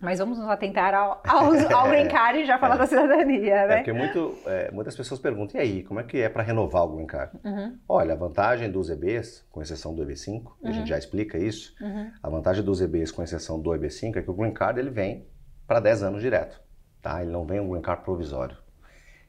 Mas 0.00 0.20
vamos 0.20 0.38
nos 0.38 0.48
atentar 0.48 0.94
ao, 0.94 1.20
ao, 1.26 1.76
ao 1.76 1.88
green 1.88 2.06
card 2.06 2.38
e 2.38 2.46
já 2.46 2.56
falar 2.56 2.76
é. 2.76 2.78
da 2.78 2.86
cidadania, 2.86 3.52
é, 3.52 3.66
né? 3.66 3.74
É 3.74 3.76
porque 3.78 3.92
muito, 3.92 4.38
é, 4.46 4.70
muitas 4.70 4.94
pessoas 4.94 5.18
perguntam, 5.18 5.60
e 5.60 5.64
aí, 5.64 5.82
como 5.82 5.98
é 5.98 6.04
que 6.04 6.18
é 6.18 6.28
para 6.28 6.44
renovar 6.44 6.84
o 6.84 6.94
green 6.94 7.06
card? 7.06 7.36
Uhum. 7.44 7.76
Olha, 7.88 8.14
a 8.14 8.16
vantagem 8.16 8.70
dos 8.70 8.90
EBs, 8.90 9.44
com 9.50 9.60
exceção 9.60 9.92
do 9.92 10.06
EB5, 10.06 10.44
uhum. 10.44 10.52
a 10.62 10.70
gente 10.70 10.82
uhum. 10.82 10.86
já 10.86 10.98
explica 10.98 11.36
isso, 11.36 11.74
uhum. 11.80 12.12
a 12.22 12.30
vantagem 12.30 12.62
dos 12.62 12.80
EBs, 12.80 13.10
com 13.10 13.24
exceção 13.24 13.60
do 13.60 13.70
EB5, 13.70 14.18
é 14.18 14.22
que 14.22 14.30
o 14.30 14.34
green 14.34 14.52
card 14.52 14.78
ele 14.78 14.90
vem 14.90 15.26
para 15.66 15.80
10 15.80 16.04
anos 16.04 16.22
direto, 16.22 16.62
tá? 17.02 17.20
Ele 17.20 17.32
não 17.32 17.44
vem 17.44 17.58
um 17.58 17.68
green 17.68 17.82
card 17.82 18.04
provisório. 18.04 18.56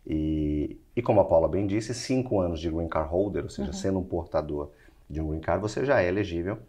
E, 0.06 0.80
e 0.96 1.02
como 1.02 1.20
a 1.22 1.26
Paula 1.26 1.48
bem 1.48 1.66
disse, 1.68 1.94
cinco 1.94 2.40
anos 2.40 2.60
de 2.60 2.70
green 2.70 2.88
card 2.88 3.10
holder, 3.10 3.44
ou 3.44 3.50
seja, 3.50 3.70
Uhum. 3.70 3.74
sendo 3.74 4.00
um 4.00 4.04
portador 4.04 4.72
de 5.10 5.22
um 5.22 5.28
green 5.30 5.40
card, 5.42 5.62
você 5.62 5.86
já 5.86 6.02
é 6.02 6.08
elegível 6.08 6.60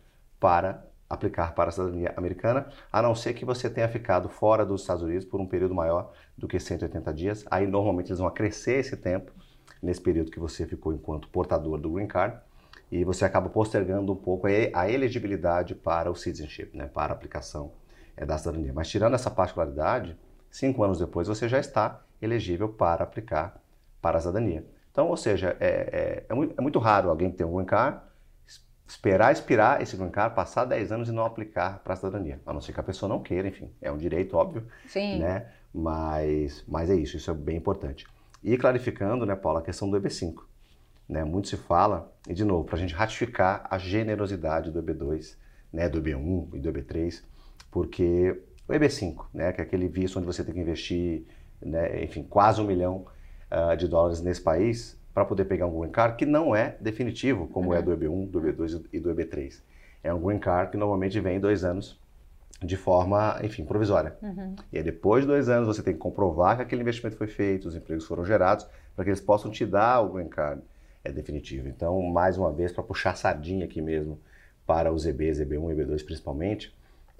para 0.40 0.84
aplicar 1.08 1.54
para 1.54 1.68
a 1.68 1.72
cidadania 1.72 2.12
americana, 2.16 2.66
a 2.90 3.00
não 3.02 3.14
ser 3.14 3.34
que 3.34 3.44
você 3.44 3.68
tenha 3.70 3.88
ficado 3.88 4.28
fora 4.28 4.64
dos 4.64 4.80
Estados 4.80 5.02
Unidos 5.02 5.24
por 5.24 5.40
um 5.40 5.46
período 5.46 5.74
maior 5.74 6.12
do 6.36 6.48
que 6.48 6.58
180 6.58 7.12
dias. 7.12 7.44
Aí 7.50 7.66
normalmente 7.66 8.08
eles 8.08 8.18
vão 8.18 8.26
acrescer 8.28 8.78
esse 8.80 8.96
tempo 8.96 9.30
nesse 9.82 10.00
período 10.00 10.30
que 10.30 10.40
você 10.40 10.66
ficou 10.66 10.92
enquanto 10.92 11.28
portador 11.28 11.78
do 11.78 11.90
green 11.90 12.06
card 12.06 12.38
e 12.90 13.04
você 13.04 13.24
acaba 13.24 13.48
postergando 13.48 14.12
um 14.12 14.16
pouco 14.16 14.46
a 14.46 14.90
elegibilidade 14.90 15.74
para 15.74 16.10
o 16.10 16.14
citizenship, 16.16 16.76
né, 16.76 16.86
para 16.86 17.12
a 17.12 17.16
aplicação 17.16 17.72
eh, 18.16 18.24
da 18.24 18.38
cidadania. 18.38 18.72
Mas 18.72 18.88
tirando 18.88 19.14
essa 19.14 19.30
particularidade, 19.30 20.16
cinco 20.50 20.82
anos 20.82 20.98
depois 20.98 21.28
você 21.28 21.48
já 21.48 21.58
está 21.58 22.02
elegível 22.20 22.68
para 22.68 23.04
aplicar 23.04 23.60
para 24.04 24.18
a 24.18 24.20
cidadania. 24.20 24.62
Então, 24.92 25.08
ou 25.08 25.16
seja, 25.16 25.56
é, 25.58 25.66
é, 25.66 26.24
é 26.28 26.34
muito, 26.34 26.54
é 26.58 26.60
muito 26.60 26.78
raro 26.78 27.08
alguém 27.08 27.30
ter 27.30 27.42
um 27.44 27.54
green 27.54 27.64
card, 27.64 28.00
es- 28.46 28.62
esperar 28.86 29.32
expirar 29.32 29.80
esse 29.80 29.96
green 29.96 30.10
card, 30.10 30.34
passar 30.34 30.66
10 30.66 30.92
anos 30.92 31.08
e 31.08 31.12
não 31.12 31.24
aplicar 31.24 31.78
para 31.82 31.94
a 31.94 31.96
cidadania. 31.96 32.38
A 32.44 32.52
não 32.52 32.60
ser 32.60 32.74
que 32.74 32.80
a 32.80 32.82
pessoa 32.82 33.08
não 33.08 33.20
queira, 33.22 33.48
enfim, 33.48 33.70
é 33.80 33.90
um 33.90 33.96
direito 33.96 34.36
óbvio, 34.36 34.66
Sim. 34.86 35.20
né? 35.20 35.46
Mas, 35.72 36.62
mas 36.68 36.90
é 36.90 36.94
isso, 36.94 37.16
isso 37.16 37.30
é 37.30 37.34
bem 37.34 37.56
importante. 37.56 38.06
E 38.42 38.58
clarificando, 38.58 39.24
né, 39.24 39.34
Paula, 39.34 39.60
a 39.60 39.62
questão 39.62 39.90
do 39.90 39.98
EB5. 39.98 40.34
Né? 41.08 41.24
Muito 41.24 41.48
se 41.48 41.56
fala, 41.56 42.12
e 42.28 42.34
de 42.34 42.44
novo, 42.44 42.64
para 42.64 42.76
a 42.76 42.78
gente 42.78 42.94
ratificar 42.94 43.66
a 43.70 43.78
generosidade 43.78 44.70
do 44.70 44.82
EB2, 44.82 45.34
né, 45.72 45.88
do 45.88 46.00
EB1 46.00 46.50
e 46.54 46.60
do 46.60 46.70
EB3, 46.70 47.22
porque 47.70 48.40
o 48.68 48.72
EB5, 48.72 49.26
né, 49.32 49.52
que 49.52 49.60
é 49.60 49.64
aquele 49.64 49.88
visto 49.88 50.18
onde 50.18 50.26
você 50.26 50.44
tem 50.44 50.54
que 50.54 50.60
investir, 50.60 51.24
né, 51.60 52.04
enfim, 52.04 52.22
quase 52.22 52.60
um 52.60 52.64
milhão 52.66 53.06
ah, 53.50 53.74
de 53.74 53.88
dólares 53.88 54.20
nesse 54.20 54.40
país 54.40 54.98
para 55.12 55.24
poder 55.24 55.44
pegar 55.44 55.66
um 55.66 55.78
green 55.78 55.92
card, 55.92 56.16
que 56.16 56.26
não 56.26 56.54
é 56.54 56.76
definitivo, 56.80 57.46
como 57.46 57.72
é 57.72 57.80
do 57.80 57.96
EB1, 57.96 58.28
do 58.28 58.40
EB2 58.40 58.84
e 58.92 58.98
do 58.98 59.14
EB3. 59.14 59.62
É 60.02 60.12
um 60.12 60.20
green 60.20 60.40
card 60.40 60.72
que 60.72 60.76
normalmente 60.76 61.18
vem 61.20 61.36
em 61.36 61.40
dois 61.40 61.64
anos 61.64 61.98
de 62.62 62.76
forma, 62.76 63.38
enfim, 63.42 63.64
provisória. 63.64 64.16
Uhum. 64.22 64.56
E 64.72 64.78
aí, 64.78 64.82
depois 64.82 65.22
de 65.22 65.28
dois 65.28 65.48
anos, 65.48 65.66
você 65.66 65.82
tem 65.82 65.92
que 65.92 66.00
comprovar 66.00 66.56
que 66.56 66.62
aquele 66.62 66.82
investimento 66.82 67.16
foi 67.16 67.26
feito, 67.26 67.68
os 67.68 67.76
empregos 67.76 68.06
foram 68.06 68.24
gerados, 68.24 68.66
para 68.94 69.04
que 69.04 69.10
eles 69.10 69.20
possam 69.20 69.50
te 69.50 69.64
dar 69.66 70.00
o 70.00 70.12
green 70.12 70.28
card 70.28 70.62
é 71.04 71.12
definitivo. 71.12 71.68
Então, 71.68 72.00
mais 72.02 72.38
uma 72.38 72.50
vez, 72.50 72.72
para 72.72 72.82
puxar 72.82 73.16
sardinha 73.16 73.66
aqui 73.66 73.80
mesmo 73.82 74.18
para 74.66 74.90
os 74.92 75.04
EBs, 75.06 75.38
EB1 75.40 75.72
e 75.72 75.76
EB2 75.76 76.04
principalmente, 76.04 76.74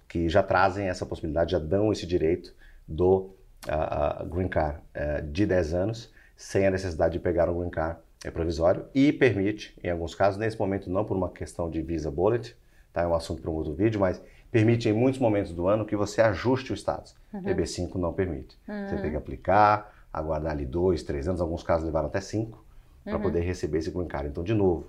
que 0.09 0.29
já 0.29 0.43
trazem 0.43 0.89
essa 0.89 1.05
possibilidade, 1.05 1.53
já 1.53 1.59
dão 1.59 1.93
esse 1.93 2.07
direito 2.07 2.55
do 2.89 3.31
ah, 3.69 4.21
ah, 4.21 4.25
green 4.25 4.49
card 4.49 4.79
eh, 4.95 5.21
de 5.21 5.45
10 5.45 5.75
anos, 5.75 6.13
sem 6.37 6.67
a 6.67 6.71
necessidade 6.71 7.15
de 7.15 7.19
pegar 7.21 7.49
um 7.49 7.59
green 7.59 7.71
card 7.71 7.99
é 8.25 8.31
provisório, 8.31 8.87
e 8.95 9.13
permite, 9.13 9.79
em 9.83 9.91
alguns 9.91 10.15
casos, 10.15 10.39
nesse 10.39 10.59
momento 10.59 10.91
não 10.91 11.05
por 11.05 11.17
uma 11.17 11.31
questão 11.31 11.71
de 11.71 11.83
visa 11.83 12.11
bullet, 12.11 12.57
tá? 12.93 13.03
é 13.03 13.07
um 13.07 13.15
assunto 13.15 13.43
para 13.43 13.51
um 13.51 13.55
outro 13.55 13.75
vídeo, 13.75 14.01
mas 14.01 14.21
permite 14.51 14.89
em 14.89 14.93
muitos 14.93 15.21
momentos 15.21 15.53
do 15.53 15.67
ano 15.69 15.85
que 15.85 15.95
você 15.95 16.23
ajuste 16.23 16.73
o 16.73 16.77
status. 16.77 17.15
EB5 17.35 17.97
não 17.97 18.13
permite. 18.13 18.57
Você 18.89 18.97
tem 19.03 19.11
que 19.11 19.17
aplicar, 19.17 19.93
aguardar 20.13 20.53
ali 20.53 20.65
dois, 20.65 21.03
três 21.03 21.29
anos, 21.29 21.41
alguns 21.41 21.63
casos 21.63 21.85
levaram 21.85 22.07
até 22.07 22.21
cinco, 22.21 22.65
para 23.05 23.19
poder 23.19 23.41
receber 23.41 23.79
esse 23.79 23.91
green 23.91 24.07
card. 24.07 24.29
Então, 24.29 24.43
de 24.43 24.55
novo, 24.55 24.87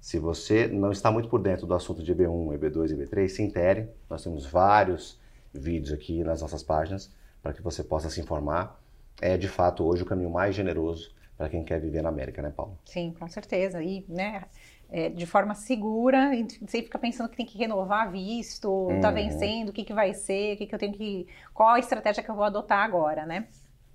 se 0.00 0.18
você 0.18 0.66
não 0.68 0.92
está 0.92 1.10
muito 1.10 1.28
por 1.28 1.40
dentro 1.40 1.66
do 1.66 1.74
assunto 1.74 2.02
de 2.02 2.14
EB1, 2.14 2.58
EB2 2.58 2.90
e 2.90 2.94
EB3, 2.94 3.28
se 3.28 3.42
intere. 3.42 3.88
Nós 4.08 4.22
temos 4.22 4.46
vários 4.46 5.20
vídeos 5.52 5.92
aqui 5.92 6.22
nas 6.22 6.40
nossas 6.40 6.62
páginas 6.62 7.12
para 7.42 7.52
que 7.52 7.62
você 7.62 7.82
possa 7.82 8.08
se 8.08 8.20
informar. 8.20 8.80
É, 9.20 9.36
de 9.36 9.48
fato, 9.48 9.84
hoje 9.84 10.02
o 10.02 10.06
caminho 10.06 10.30
mais 10.30 10.54
generoso 10.54 11.14
para 11.36 11.48
quem 11.48 11.64
quer 11.64 11.80
viver 11.80 12.02
na 12.02 12.08
América, 12.08 12.42
né, 12.42 12.50
Paulo? 12.50 12.78
Sim, 12.84 13.12
com 13.18 13.28
certeza. 13.28 13.82
E, 13.82 14.04
né, 14.08 14.44
é, 14.88 15.08
de 15.10 15.26
forma 15.26 15.54
segura, 15.54 16.30
sem 16.66 16.82
ficar 16.82 16.98
pensando 16.98 17.28
que 17.28 17.36
tem 17.36 17.46
que 17.46 17.58
renovar 17.58 18.10
visto, 18.10 18.98
tá 19.00 19.10
Uhum. 19.10 19.14
vencendo, 19.14 19.68
o 19.68 19.72
que, 19.72 19.84
que 19.84 19.92
vai 19.92 20.14
ser, 20.14 20.54
o 20.54 20.58
que, 20.58 20.66
que 20.66 20.74
eu 20.74 20.78
tenho 20.78 20.92
que. 20.94 21.26
Qual 21.52 21.68
a 21.70 21.78
estratégia 21.78 22.22
que 22.22 22.30
eu 22.30 22.34
vou 22.34 22.44
adotar 22.44 22.84
agora, 22.84 23.26
né? 23.26 23.48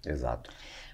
Exato. 0.06 0.52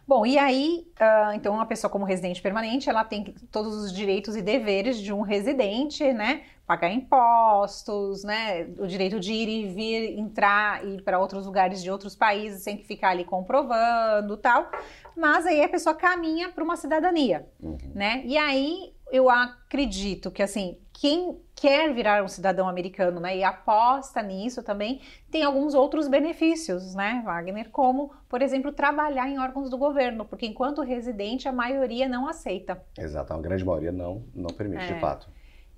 Bom, 0.08 0.26
e 0.26 0.38
aí, 0.38 0.88
ah, 1.00 1.32
então, 1.36 1.54
uma 1.54 1.66
pessoa 1.66 1.90
como 1.92 2.06
residente 2.06 2.42
permanente, 2.42 2.90
ela 2.90 3.04
tem 3.04 3.24
todos 3.52 3.76
os 3.76 3.94
direitos 3.94 4.36
e 4.36 4.42
deveres 4.42 4.98
de 5.00 5.14
um 5.14 5.22
residente, 5.22 6.12
né? 6.14 6.44
Pagar 6.70 6.92
impostos, 6.92 8.24
né? 8.24 8.68
O 8.78 8.86
direito 8.86 9.20
de 9.20 9.34
ir 9.34 9.50
e 9.50 9.66
vir, 9.74 10.20
entrar 10.20 10.86
e 10.86 10.98
ir 10.98 11.02
para 11.02 11.18
outros 11.18 11.48
lugares 11.48 11.82
de 11.82 11.90
outros 11.90 12.16
países 12.16 12.62
sem 12.62 12.78
que 12.78 12.84
ficar 12.86 13.10
ali 13.10 13.24
comprovando 13.26 14.38
tal. 14.38 14.70
Mas 15.18 15.48
aí 15.48 15.64
a 15.64 15.68
pessoa 15.68 15.96
caminha 15.96 16.50
para 16.50 16.64
uma 16.64 16.76
cidadania, 16.78 17.48
Uhum. 17.60 17.76
né? 17.96 18.22
E 18.24 18.38
aí 18.38 18.94
eu 19.12 19.32
acredito 19.32 20.30
que, 20.30 20.44
assim, 20.44 20.78
quem 20.94 21.40
quer 21.56 21.92
virar 21.92 22.24
um 22.24 22.28
cidadão 22.28 22.70
americano, 22.70 23.20
né? 23.20 23.36
E 23.38 23.44
aposta 23.44 24.22
nisso 24.22 24.62
também, 24.62 25.02
tem 25.32 25.42
alguns 25.44 25.74
outros 25.74 26.08
benefícios, 26.08 26.94
né, 26.94 27.24
Wagner? 27.26 27.70
Como, 27.72 28.14
por 28.30 28.44
exemplo, 28.44 28.72
trabalhar 28.72 29.28
em 29.28 29.40
órgãos 29.40 29.72
do 29.72 29.78
governo, 29.80 30.24
porque 30.24 30.46
enquanto 30.46 30.84
residente 30.84 31.48
a 31.48 31.52
maioria 31.52 32.08
não 32.08 32.28
aceita. 32.28 32.80
Exato. 32.96 33.34
A 33.34 33.42
grande 33.42 33.66
maioria 33.66 33.92
não, 33.92 34.24
não 34.36 34.50
permite, 34.56 34.84
É. 34.84 34.94
de 34.94 35.00
fato. 35.00 35.28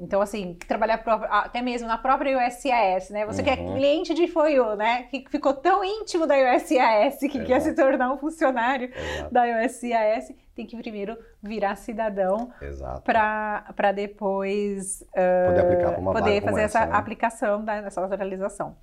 Então, 0.01 0.19
assim, 0.19 0.55
trabalhar 0.67 1.03
até 1.29 1.61
mesmo 1.61 1.87
na 1.87 1.95
própria 1.95 2.35
USCIS, 2.35 3.11
né? 3.11 3.23
Você 3.27 3.43
que 3.43 3.49
é 3.51 3.53
Uhum. 3.53 3.75
cliente 3.75 4.15
de 4.15 4.27
FOIU, 4.27 4.75
né? 4.75 5.03
Que 5.03 5.23
ficou 5.29 5.53
tão 5.53 5.83
íntimo 5.83 6.25
da 6.25 6.33
USCIS 6.55 7.19
que 7.31 7.43
quer 7.45 7.59
se 7.61 7.75
tornar 7.75 8.11
um 8.11 8.17
funcionário 8.17 8.89
Exato. 8.91 9.31
da 9.31 9.43
USCIS, 9.63 10.35
tem 10.55 10.65
que 10.65 10.75
primeiro 10.75 11.15
virar 11.41 11.75
cidadão 11.75 12.51
para 13.05 13.91
depois 13.93 15.03
Poder 15.47 15.61
aplicar 15.61 15.99
uma 15.99 16.13
poder 16.13 16.41
fazer 16.41 16.61
essa 16.61 16.79
essa, 16.79 16.91
né? 16.91 16.97
aplicação 16.97 17.63
da, 17.63 17.81
dessa 17.81 18.01
naturalização. 18.01 18.75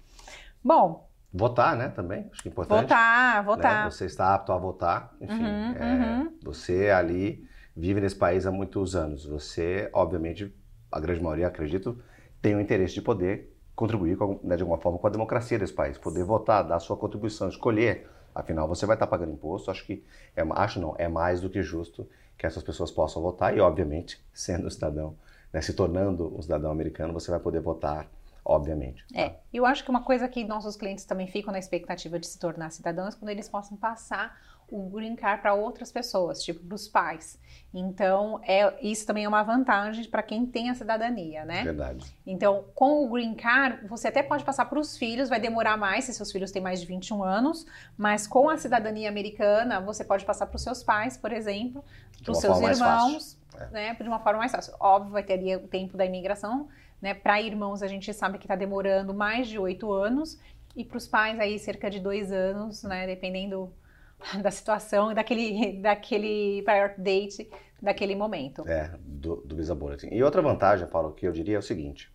Bom, 0.63 1.09
Votar, 1.31 1.77
né, 1.77 1.89
também. 1.89 2.27
Acho 2.33 2.43
que 2.43 2.49
é 2.49 2.51
importante. 2.51 2.83
votar, 2.83 3.37
né? 3.37 3.43
votar. 3.43 3.91
Você 3.91 4.07
está 4.07 4.35
apto 4.35 4.51
a 4.51 4.57
votar, 4.57 5.13
enfim. 5.21 5.45
Uhum, 5.45 5.75
é, 5.77 5.85
uhum. 5.85 6.33
Você 6.43 6.89
ali 6.91 7.45
vive 7.77 8.01
nesse 8.01 8.17
país 8.17 8.47
há 8.47 8.51
muitos 8.51 8.97
anos. 8.97 9.27
Você, 9.27 9.91
obviamente, 9.93 10.51
a 10.91 11.01
grande 11.01 11.23
maioria, 11.23 11.47
acredito, 11.47 11.99
tem 12.41 12.55
o 12.55 12.61
interesse 12.61 12.95
de 12.95 13.03
poder 13.03 13.55
contribuir 13.75 14.17
com, 14.17 14.41
né, 14.43 14.57
de 14.57 14.63
alguma 14.63 14.79
forma 14.79 14.99
com 14.99 15.07
a 15.07 15.11
democracia 15.11 15.59
desse 15.59 15.73
país, 15.73 15.97
poder 15.97 16.25
votar, 16.25 16.65
dar 16.65 16.81
sua 16.81 16.97
contribuição, 16.97 17.49
escolher. 17.49 18.09
Afinal, 18.35 18.67
você 18.67 18.85
vai 18.87 18.97
estar 18.97 19.07
pagando 19.07 19.33
imposto. 19.33 19.71
Acho 19.71 19.85
que 19.85 20.05
é, 20.35 20.43
acho 20.57 20.81
não, 20.81 20.95
é 20.99 21.07
mais 21.07 21.41
do 21.41 21.49
que 21.49 21.63
justo 21.63 22.09
que 22.37 22.47
essas 22.47 22.63
pessoas 22.63 22.91
possam 22.91 23.23
votar 23.23 23.57
e, 23.57 23.61
obviamente, 23.61 24.21
sendo 24.35 24.71
cidadão, 24.71 25.17
né, 25.53 25.61
se 25.61 25.73
tornando 25.73 26.37
um 26.37 26.43
cidadão 26.43 26.71
americano, 26.71 27.13
você 27.13 27.31
vai 27.31 27.41
poder 27.41 27.61
votar, 27.61 28.09
obviamente. 28.45 29.05
É, 29.15 29.37
eu 29.53 29.65
acho 29.65 29.85
que 29.85 29.91
uma 29.91 30.03
coisa 30.03 30.29
que 30.29 30.45
nossos 30.45 30.77
clientes 30.77 31.05
também 31.05 31.27
ficam 31.27 31.53
na 31.53 31.59
expectativa 31.59 32.19
de 32.19 32.27
se 32.27 32.39
tornar 32.39 32.71
cidadãos 32.71 33.15
é 33.15 33.19
quando 33.19 33.31
eles 33.31 33.49
possam 33.49 33.77
passar 33.77 34.37
o 34.71 34.89
green 34.91 35.17
card 35.17 35.41
para 35.41 35.55
outras 35.55 35.91
pessoas, 35.91 36.43
tipo 36.43 36.65
para 36.65 36.75
os 36.75 36.87
pais. 36.87 37.39
Então, 37.73 38.41
é, 38.47 38.75
isso 38.83 39.07
também 39.07 39.25
é 39.25 39.29
uma 39.29 39.43
vantagem 39.43 40.05
para 40.09 40.23
quem 40.23 40.47
tem 40.47 40.71
a 40.71 40.75
cidadania, 40.75 41.45
né? 41.45 41.65
Verdade. 41.65 42.05
Então, 42.27 42.65
com 42.75 43.05
o 43.05 43.09
green 43.11 43.35
card, 43.35 43.87
você 43.87 44.09
até 44.09 44.23
pode 44.23 44.45
passar 44.45 44.67
para 44.67 44.79
os 44.79 44.97
filhos, 44.97 45.29
vai 45.29 45.41
demorar 45.41 45.77
mais 45.77 46.05
se 46.05 46.15
seus 46.15 46.31
filhos 46.31 46.51
têm 46.51 46.63
mais 46.63 46.81
de 46.81 46.87
21 46.87 47.23
anos, 47.23 47.67
mas 47.97 48.27
com 48.27 48.49
a 48.49 48.57
cidadania 48.57 49.09
americana, 49.09 49.81
você 49.81 50.05
pode 50.05 50.25
passar 50.25 50.47
para 50.47 50.57
os 50.57 50.63
seus 50.63 50.83
pais, 50.83 51.17
por 51.17 51.33
exemplo, 51.33 51.85
para 52.23 52.33
os 52.33 52.39
seus 52.39 52.61
irmãos. 52.61 53.39
É. 53.59 53.67
né, 53.71 53.95
de 53.95 54.07
uma 54.07 54.21
forma 54.21 54.39
mais 54.39 54.53
fácil. 54.53 54.73
Óbvio, 54.79 55.13
vai 55.13 55.23
ter 55.23 55.33
ali 55.33 55.57
o 55.57 55.67
tempo 55.67 55.97
da 55.97 56.07
imigração, 56.07 56.69
né? 57.03 57.13
Para 57.13 57.41
irmãos, 57.41 57.83
a 57.83 57.89
gente 57.89 58.13
sabe 58.15 58.39
que 58.39 58.45
está 58.45 58.55
demorando 58.55 59.13
mais 59.13 59.49
de 59.49 59.59
oito 59.59 59.91
anos, 59.93 60.39
e 60.77 60.85
para 60.85 60.97
os 60.97 61.09
pais 61.09 61.41
aí 61.41 61.59
cerca 61.59 61.91
de 61.91 61.99
dois 61.99 62.31
anos, 62.31 62.85
né? 62.85 63.07
Dependendo 63.07 63.73
da 64.43 64.51
situação 64.51 65.15
daquele, 65.15 65.79
daquele 65.83 66.63
prior 66.63 66.95
date 66.99 67.49
daquele 67.81 68.15
momento. 68.15 68.69
É, 68.69 68.91
do, 69.01 69.37
do 69.37 69.57
Visa 69.57 69.75
Bulletin. 69.75 70.09
E 70.11 70.23
outra 70.23 70.43
vantagem, 70.43 70.87
Paulo, 70.87 71.13
que 71.13 71.27
eu 71.27 71.33
diria 71.33 71.57
é 71.57 71.59
o 71.59 71.63
seguinte. 71.63 72.13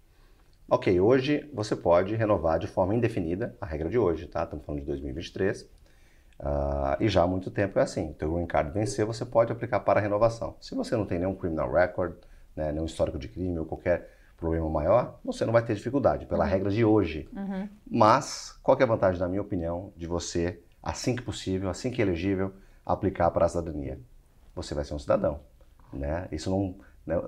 Ok, 0.70 1.00
hoje 1.00 1.50
você 1.54 1.76
pode 1.76 2.16
renovar 2.16 2.60
de 2.60 2.68
forma 2.68 2.96
indefinida, 2.96 3.56
a 3.60 3.66
regra 3.66 3.90
de 3.90 3.98
hoje, 3.98 4.28
tá? 4.28 4.44
Estamos 4.44 4.66
falando 4.66 4.82
de 4.82 4.88
2023. 4.88 5.70
ah, 6.40 6.98
e 7.00 7.08
já 7.08 7.24
há 7.24 7.28
muito 7.28 7.52
tempo 7.52 7.80
é 7.80 7.82
assim. 7.82 8.14
Teu 8.14 8.34
green 8.34 8.46
card 8.46 8.72
vencer, 8.72 9.06
você 9.06 9.26
pode 9.26 9.52
aplicar 9.52 9.82
para 9.82 10.00
renovação. 10.00 10.56
Se 10.60 10.76
você 10.76 10.96
não 10.96 11.06
tem 11.06 11.20
nenhum 11.20 11.36
criminal 11.36 11.72
record, 11.72 12.16
né, 12.56 12.72
nenhum 12.72 12.86
histórico 12.86 13.20
de 13.20 13.28
crime 13.28 13.58
ou 13.60 13.66
qualquer 13.66 14.10
problema 14.38 14.70
maior, 14.70 15.20
você 15.24 15.46
não 15.46 15.54
vai 15.54 15.64
ter 15.64 15.76
dificuldade, 15.76 16.26
pela 16.26 16.44
regra 16.44 16.70
de 16.70 16.84
hoje. 16.84 17.30
Uhum. 17.34 17.70
Mas, 17.90 18.58
qual 18.64 18.76
que 18.76 18.84
é 18.84 18.86
a 18.86 18.90
vantagem, 18.90 19.20
na 19.20 19.30
minha 19.30 19.42
opinião, 19.42 19.94
de 19.96 20.08
você, 20.08 20.63
assim 20.84 21.16
que 21.16 21.22
possível, 21.24 21.70
assim 21.70 21.90
que 21.90 22.02
elegível, 22.02 22.54
aplicar 22.86 23.32
para 23.32 23.46
a 23.46 23.50
cidadania? 23.50 23.98
Você 24.56 24.76
vai 24.76 24.84
ser 24.84 24.94
um 24.94 25.00
cidadão, 25.00 25.40
né? 25.92 26.28
Isso 26.32 26.50
não, 26.50 26.76
né, 27.08 27.20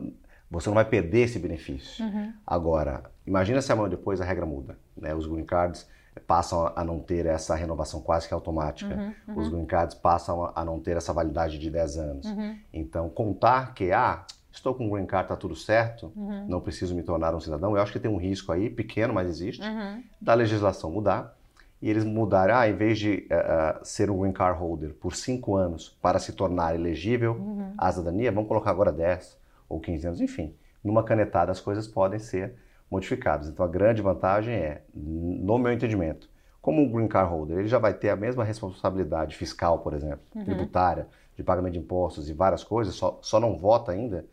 você 0.51 0.69
não 0.69 0.75
vai 0.75 0.85
perder 0.85 1.21
esse 1.21 1.39
benefício. 1.39 2.05
Uhum. 2.05 2.33
Agora, 2.45 3.03
imagina 3.25 3.61
se 3.61 3.71
amanhã 3.71 3.89
depois 3.89 4.21
a 4.21 4.25
regra 4.25 4.45
muda, 4.45 4.77
né? 4.95 5.15
Os 5.15 5.25
green 5.25 5.45
cards 5.45 5.87
passam 6.27 6.71
a 6.75 6.83
não 6.83 6.99
ter 6.99 7.25
essa 7.25 7.55
renovação 7.55 7.99
quase 8.01 8.27
que 8.27 8.33
automática. 8.33 8.95
Uhum, 8.95 9.13
uhum. 9.27 9.41
Os 9.41 9.49
green 9.49 9.65
cards 9.65 9.95
passam 9.95 10.51
a 10.55 10.63
não 10.63 10.79
ter 10.79 10.95
essa 10.95 11.11
validade 11.11 11.57
de 11.59 11.69
10 11.69 11.97
anos. 11.97 12.25
Uhum. 12.27 12.57
Então, 12.71 13.09
contar 13.09 13.73
que, 13.73 13.91
ah, 13.91 14.23
estou 14.49 14.73
com 14.73 14.85
um 14.85 14.89
green 14.89 15.05
card, 15.05 15.25
está 15.25 15.35
tudo 15.35 15.55
certo, 15.55 16.13
Uhum. 16.15 16.45
não 16.47 16.61
preciso 16.61 16.95
me 16.95 17.03
tornar 17.03 17.35
um 17.35 17.39
cidadão, 17.41 17.75
eu 17.75 17.81
acho 17.81 17.91
que 17.91 17.99
tem 17.99 18.09
um 18.09 18.15
risco 18.17 18.51
aí, 18.53 18.69
pequeno, 18.69 19.13
mas 19.13 19.27
existe, 19.27 19.61
Uhum. 19.61 20.01
da 20.21 20.33
legislação 20.33 20.89
mudar 20.89 21.34
e 21.81 21.89
eles 21.89 22.03
mudarem, 22.03 22.55
ah, 22.55 22.67
em 22.69 22.75
vez 22.75 22.97
de 22.97 23.27
eh, 23.29 23.79
ser 23.83 24.09
um 24.09 24.19
green 24.19 24.31
card 24.31 24.57
holder 24.59 24.93
por 24.93 25.15
5 25.15 25.55
anos 25.55 25.89
para 26.01 26.17
se 26.19 26.33
tornar 26.33 26.73
elegível 26.75 27.33
Uhum. 27.35 27.73
à 27.77 27.91
cidadania, 27.91 28.31
vamos 28.31 28.47
colocar 28.47 28.71
agora 28.71 28.91
10 28.91 29.37
ou 29.69 29.79
15 29.79 30.07
anos, 30.07 30.21
enfim. 30.21 30.55
Numa 30.83 31.03
canetada 31.03 31.51
as 31.51 31.59
coisas 31.59 31.87
podem 31.87 32.17
ser 32.19 32.55
modificadas. 32.89 33.47
Então 33.49 33.65
a 33.65 33.67
grande 33.67 34.01
vantagem 34.01 34.53
é, 34.53 34.83
no 34.93 35.57
meu 35.57 35.71
entendimento, 35.73 36.29
como 36.61 36.81
um 36.81 36.91
green 36.91 37.07
card 37.07 37.29
holder, 37.29 37.59
ele 37.59 37.67
já 37.67 37.77
vai 37.77 37.93
ter 37.93 38.09
a 38.09 38.15
mesma 38.15 38.43
responsabilidade 38.43 39.35
fiscal, 39.35 39.79
por 39.79 39.93
exemplo, 39.93 40.21
tributária, 40.45 41.07
de 41.35 41.43
pagamento 41.43 41.73
de 41.73 41.79
impostos 41.79 42.29
e 42.29 42.33
várias 42.33 42.63
coisas, 42.63 42.95
só, 42.95 43.19
só 43.21 43.39
não 43.39 43.57
vota 43.57 43.91
ainda. 43.91 44.25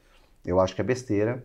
Eu 0.47 0.61
acho 0.61 0.75
que 0.75 0.81
é 0.81 0.85
besteira 0.85 1.45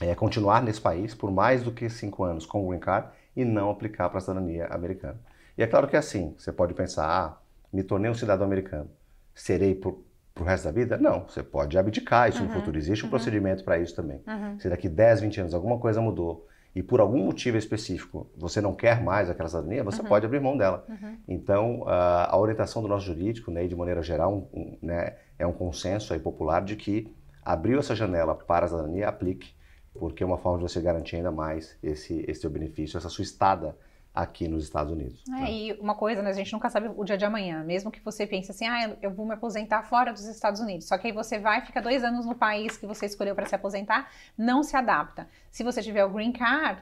é, 0.00 0.14
continuar 0.14 0.62
nesse 0.62 0.80
país 0.80 1.14
por 1.14 1.30
mais 1.30 1.62
do 1.62 1.72
que 1.72 1.88
cinco 1.90 2.22
anos 2.24 2.46
com 2.46 2.64
o 2.64 2.68
green 2.68 2.78
card 2.80 3.08
e 3.36 3.44
não 3.44 3.70
aplicar 3.70 4.08
para 4.08 4.18
a 4.18 4.20
cidadania 4.20 4.66
americana. 4.68 5.18
E 5.56 5.62
é 5.62 5.66
claro 5.66 5.86
que 5.86 5.96
é 5.96 5.98
assim, 5.98 6.34
você 6.38 6.52
pode 6.52 6.74
pensar, 6.74 7.06
ah, 7.06 7.38
me 7.72 7.82
tornei 7.82 8.10
um 8.10 8.14
cidadão 8.14 8.46
americano, 8.46 8.90
serei 9.34 9.74
pro, 9.74 10.04
pro 10.34 10.44
resto 10.44 10.64
da 10.64 10.70
vida? 10.72 10.96
Não, 10.96 11.24
você 11.28 11.42
pode 11.42 11.78
abdicar 11.78 12.28
isso 12.28 12.42
no 12.42 12.48
futuro, 12.50 12.78
existe 12.78 13.04
um 13.04 13.10
procedimento 13.10 13.64
para 13.64 13.78
isso 13.78 13.94
também. 13.94 14.20
Uhum. 14.26 14.58
Se 14.58 14.68
daqui 14.68 14.88
10, 14.88 15.20
20 15.20 15.40
anos 15.40 15.54
alguma 15.54 15.78
coisa 15.78 16.00
mudou 16.00 16.46
e 16.74 16.82
por 16.82 17.00
algum 17.00 17.24
motivo 17.24 17.56
específico 17.56 18.28
você 18.36 18.60
não 18.60 18.74
quer 18.74 19.02
mais 19.02 19.30
aquela 19.30 19.48
cidadania, 19.48 19.82
você 19.82 20.02
pode 20.02 20.26
abrir 20.26 20.40
mão 20.40 20.56
dela. 20.56 20.84
Uhum. 20.88 21.16
Então, 21.26 21.84
a, 21.86 22.34
a 22.34 22.38
orientação 22.38 22.82
do 22.82 22.88
nosso 22.88 23.06
jurídico, 23.06 23.50
né, 23.50 23.66
de 23.66 23.74
maneira 23.74 24.02
geral, 24.02 24.32
um- 24.52 24.60
um, 24.60 24.78
né, 24.82 25.14
é 25.38 25.46
um 25.46 25.52
consenso 25.52 26.12
aí 26.12 26.20
popular 26.20 26.62
de 26.62 26.76
que 26.76 27.10
abriu 27.42 27.78
essa 27.78 27.94
janela 27.94 28.34
para 28.34 28.66
a 28.66 28.68
cidadania, 28.68 29.08
aplique, 29.08 29.54
porque 29.96 30.22
é 30.22 30.26
uma 30.26 30.38
forma 30.38 30.58
de 30.58 30.64
você 30.72 30.80
garantir 30.80 31.16
ainda 31.16 31.32
mais 31.32 31.76
esse, 31.82 32.24
esse 32.28 32.40
seu 32.42 32.50
benefício, 32.50 32.96
essa 32.96 33.08
sua 33.08 33.22
estada 33.22 33.76
aqui 34.14 34.48
nos 34.48 34.64
Estados 34.64 34.90
Unidos. 34.92 35.22
É, 35.28 35.30
né? 35.32 35.50
e 35.52 35.72
uma 35.74 35.94
coisa, 35.94 36.22
né, 36.22 36.30
a 36.30 36.32
gente 36.32 36.50
nunca 36.52 36.70
sabe 36.70 36.88
o 36.96 37.04
dia 37.04 37.18
de 37.18 37.24
amanhã. 37.26 37.62
Mesmo 37.64 37.90
que 37.90 38.00
você 38.00 38.26
pense 38.26 38.50
assim, 38.50 38.66
ah, 38.66 38.96
eu- 39.02 39.10
vou 39.10 39.26
me 39.26 39.34
aposentar 39.34 39.82
fora 39.82 40.10
dos 40.12 40.24
Estados 40.26 40.58
Unidos. 40.60 40.86
Só 40.88 40.96
que 40.96 41.08
aí 41.08 41.12
você 41.12 41.38
vai, 41.38 41.60
fica 41.66 41.82
dois 41.82 42.02
anos 42.02 42.24
no 42.24 42.34
país 42.34 42.76
que 42.78 42.86
você 42.86 43.04
escolheu 43.06 43.34
para 43.34 43.44
se 43.44 43.54
aposentar, 43.54 44.10
não 44.38 44.62
se 44.62 44.74
adapta. 44.74 45.28
Se 45.50 45.62
você 45.62 45.82
tiver 45.82 46.02
o 46.04 46.08
green 46.10 46.32
card, 46.32 46.80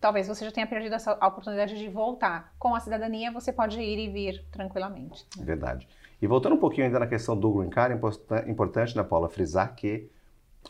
talvez 0.00 0.26
você 0.26 0.46
já 0.46 0.50
tenha 0.50 0.66
perdido 0.66 0.94
essa 0.94 1.12
oportunidade 1.12 1.78
de 1.78 1.88
voltar. 1.90 2.54
Com 2.58 2.74
a 2.74 2.80
cidadania, 2.80 3.30
você 3.30 3.52
pode 3.52 3.78
ir 3.80 3.98
e 3.98 4.08
vir 4.10 4.42
tranquilamente. 4.50 5.26
né? 5.36 5.44
Verdade. 5.44 5.86
E 6.22 6.26
voltando 6.26 6.54
um 6.54 6.58
pouquinho 6.58 6.86
ainda 6.86 6.98
na 7.00 7.06
questão 7.06 7.36
do 7.38 7.52
green 7.52 7.68
card, 7.68 7.92
é 7.92 7.96
importa- 7.98 8.44
importante, 8.48 8.96
né, 8.96 9.02
Paula, 9.02 9.28
frisar 9.28 9.74
que 9.74 10.08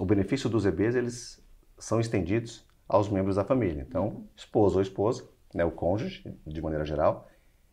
o 0.00 0.04
benefício 0.04 0.48
dos 0.50 0.66
EBs, 0.66 0.94
eles 0.96 1.41
são 1.82 1.98
estendidos 1.98 2.64
aos 2.88 3.08
membros 3.08 3.34
da 3.34 3.44
família. 3.44 3.84
Então, 3.86 4.24
esposo 4.36 4.76
ou 4.76 4.82
esposa, 4.82 5.28
né, 5.52 5.64
o 5.64 5.72
cônjuge, 5.72 6.24
de 6.46 6.62
maneira 6.62 6.84
geral, 6.84 7.28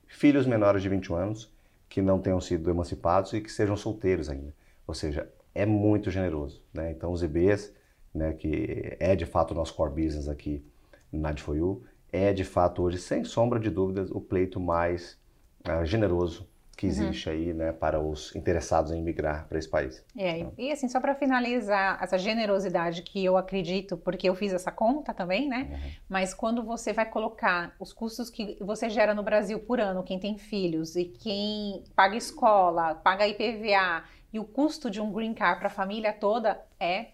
filhos 0.07 0.47
menores 0.47 0.81
de 0.81 0.89
21 0.89 1.15
anos 1.15 1.53
que 1.87 2.01
não 2.01 2.19
tenham 2.19 2.41
sido 2.41 2.69
emancipados 2.71 3.33
e 3.33 3.41
que 3.41 3.51
sejam 3.51 3.77
solteiros 3.77 4.27
ainda. 4.27 4.51
Ou 4.87 4.95
seja, 4.95 5.31
é 5.53 5.63
muito 5.63 6.09
generoso. 6.09 6.63
Né? 6.73 6.91
Então, 6.91 7.11
os 7.11 7.21
EBs, 7.21 7.71
né, 8.11 8.33
que 8.33 8.97
é 8.99 9.15
de 9.15 9.27
fato 9.27 9.51
o 9.51 9.55
nosso 9.55 9.75
core 9.75 9.91
business 9.91 10.27
aqui 10.27 10.65
na 11.11 11.31
D4U, 11.31 11.81
é 12.11 12.33
de 12.33 12.43
fato 12.43 12.81
hoje, 12.81 12.97
sem 12.97 13.23
sombra 13.23 13.59
de 13.59 13.69
dúvidas, 13.69 14.09
o 14.09 14.19
pleito 14.19 14.59
mais 14.59 15.19
ah, 15.63 15.85
generoso 15.85 16.49
que 16.79 16.88
existe 16.88 17.29
aí 17.29 17.53
né, 17.53 17.74
para 17.74 18.00
os 18.00 18.33
interessados 18.33 18.93
em 18.93 19.01
migrar 19.01 19.45
para 19.50 19.59
esse 19.59 19.67
país. 19.67 20.01
É, 20.17 20.48
e 20.57 20.71
assim, 20.71 20.88
só 20.88 21.01
para 21.01 21.13
finalizar 21.13 22.01
essa 22.01 22.17
generosidade 22.17 23.01
que 23.01 23.24
eu 23.24 23.36
acredito, 23.36 23.98
porque 23.98 24.29
eu 24.29 24.33
fiz 24.33 24.53
essa 24.53 24.72
conta 24.72 25.13
também, 25.13 25.50
né? 25.50 25.94
Mas 26.07 26.33
quando 26.33 26.63
você 26.63 26.94
vai 26.94 27.05
colocar 27.05 27.75
os 27.81 27.92
custos 27.92 28.29
que 28.29 28.57
você 28.61 28.89
gera 28.89 29.13
no 29.13 29.22
Brasil 29.22 29.59
por 29.59 29.81
ano, 29.81 30.03
quem 30.03 30.18
tem 30.18 30.37
filhos 30.37 30.96
e 30.96 31.03
quem 31.03 31.83
paga 31.94 32.15
escola, 32.15 32.96
paga 32.96 33.27
IPVA 33.27 34.05
e 34.31 34.39
o 34.39 34.46
custo 34.46 34.89
de 34.89 35.01
um 35.01 35.11
green 35.11 35.33
card 35.33 35.59
para 35.59 35.68
a 35.68 35.72
família 35.72 36.13
toda 36.13 36.61
é 36.79 37.07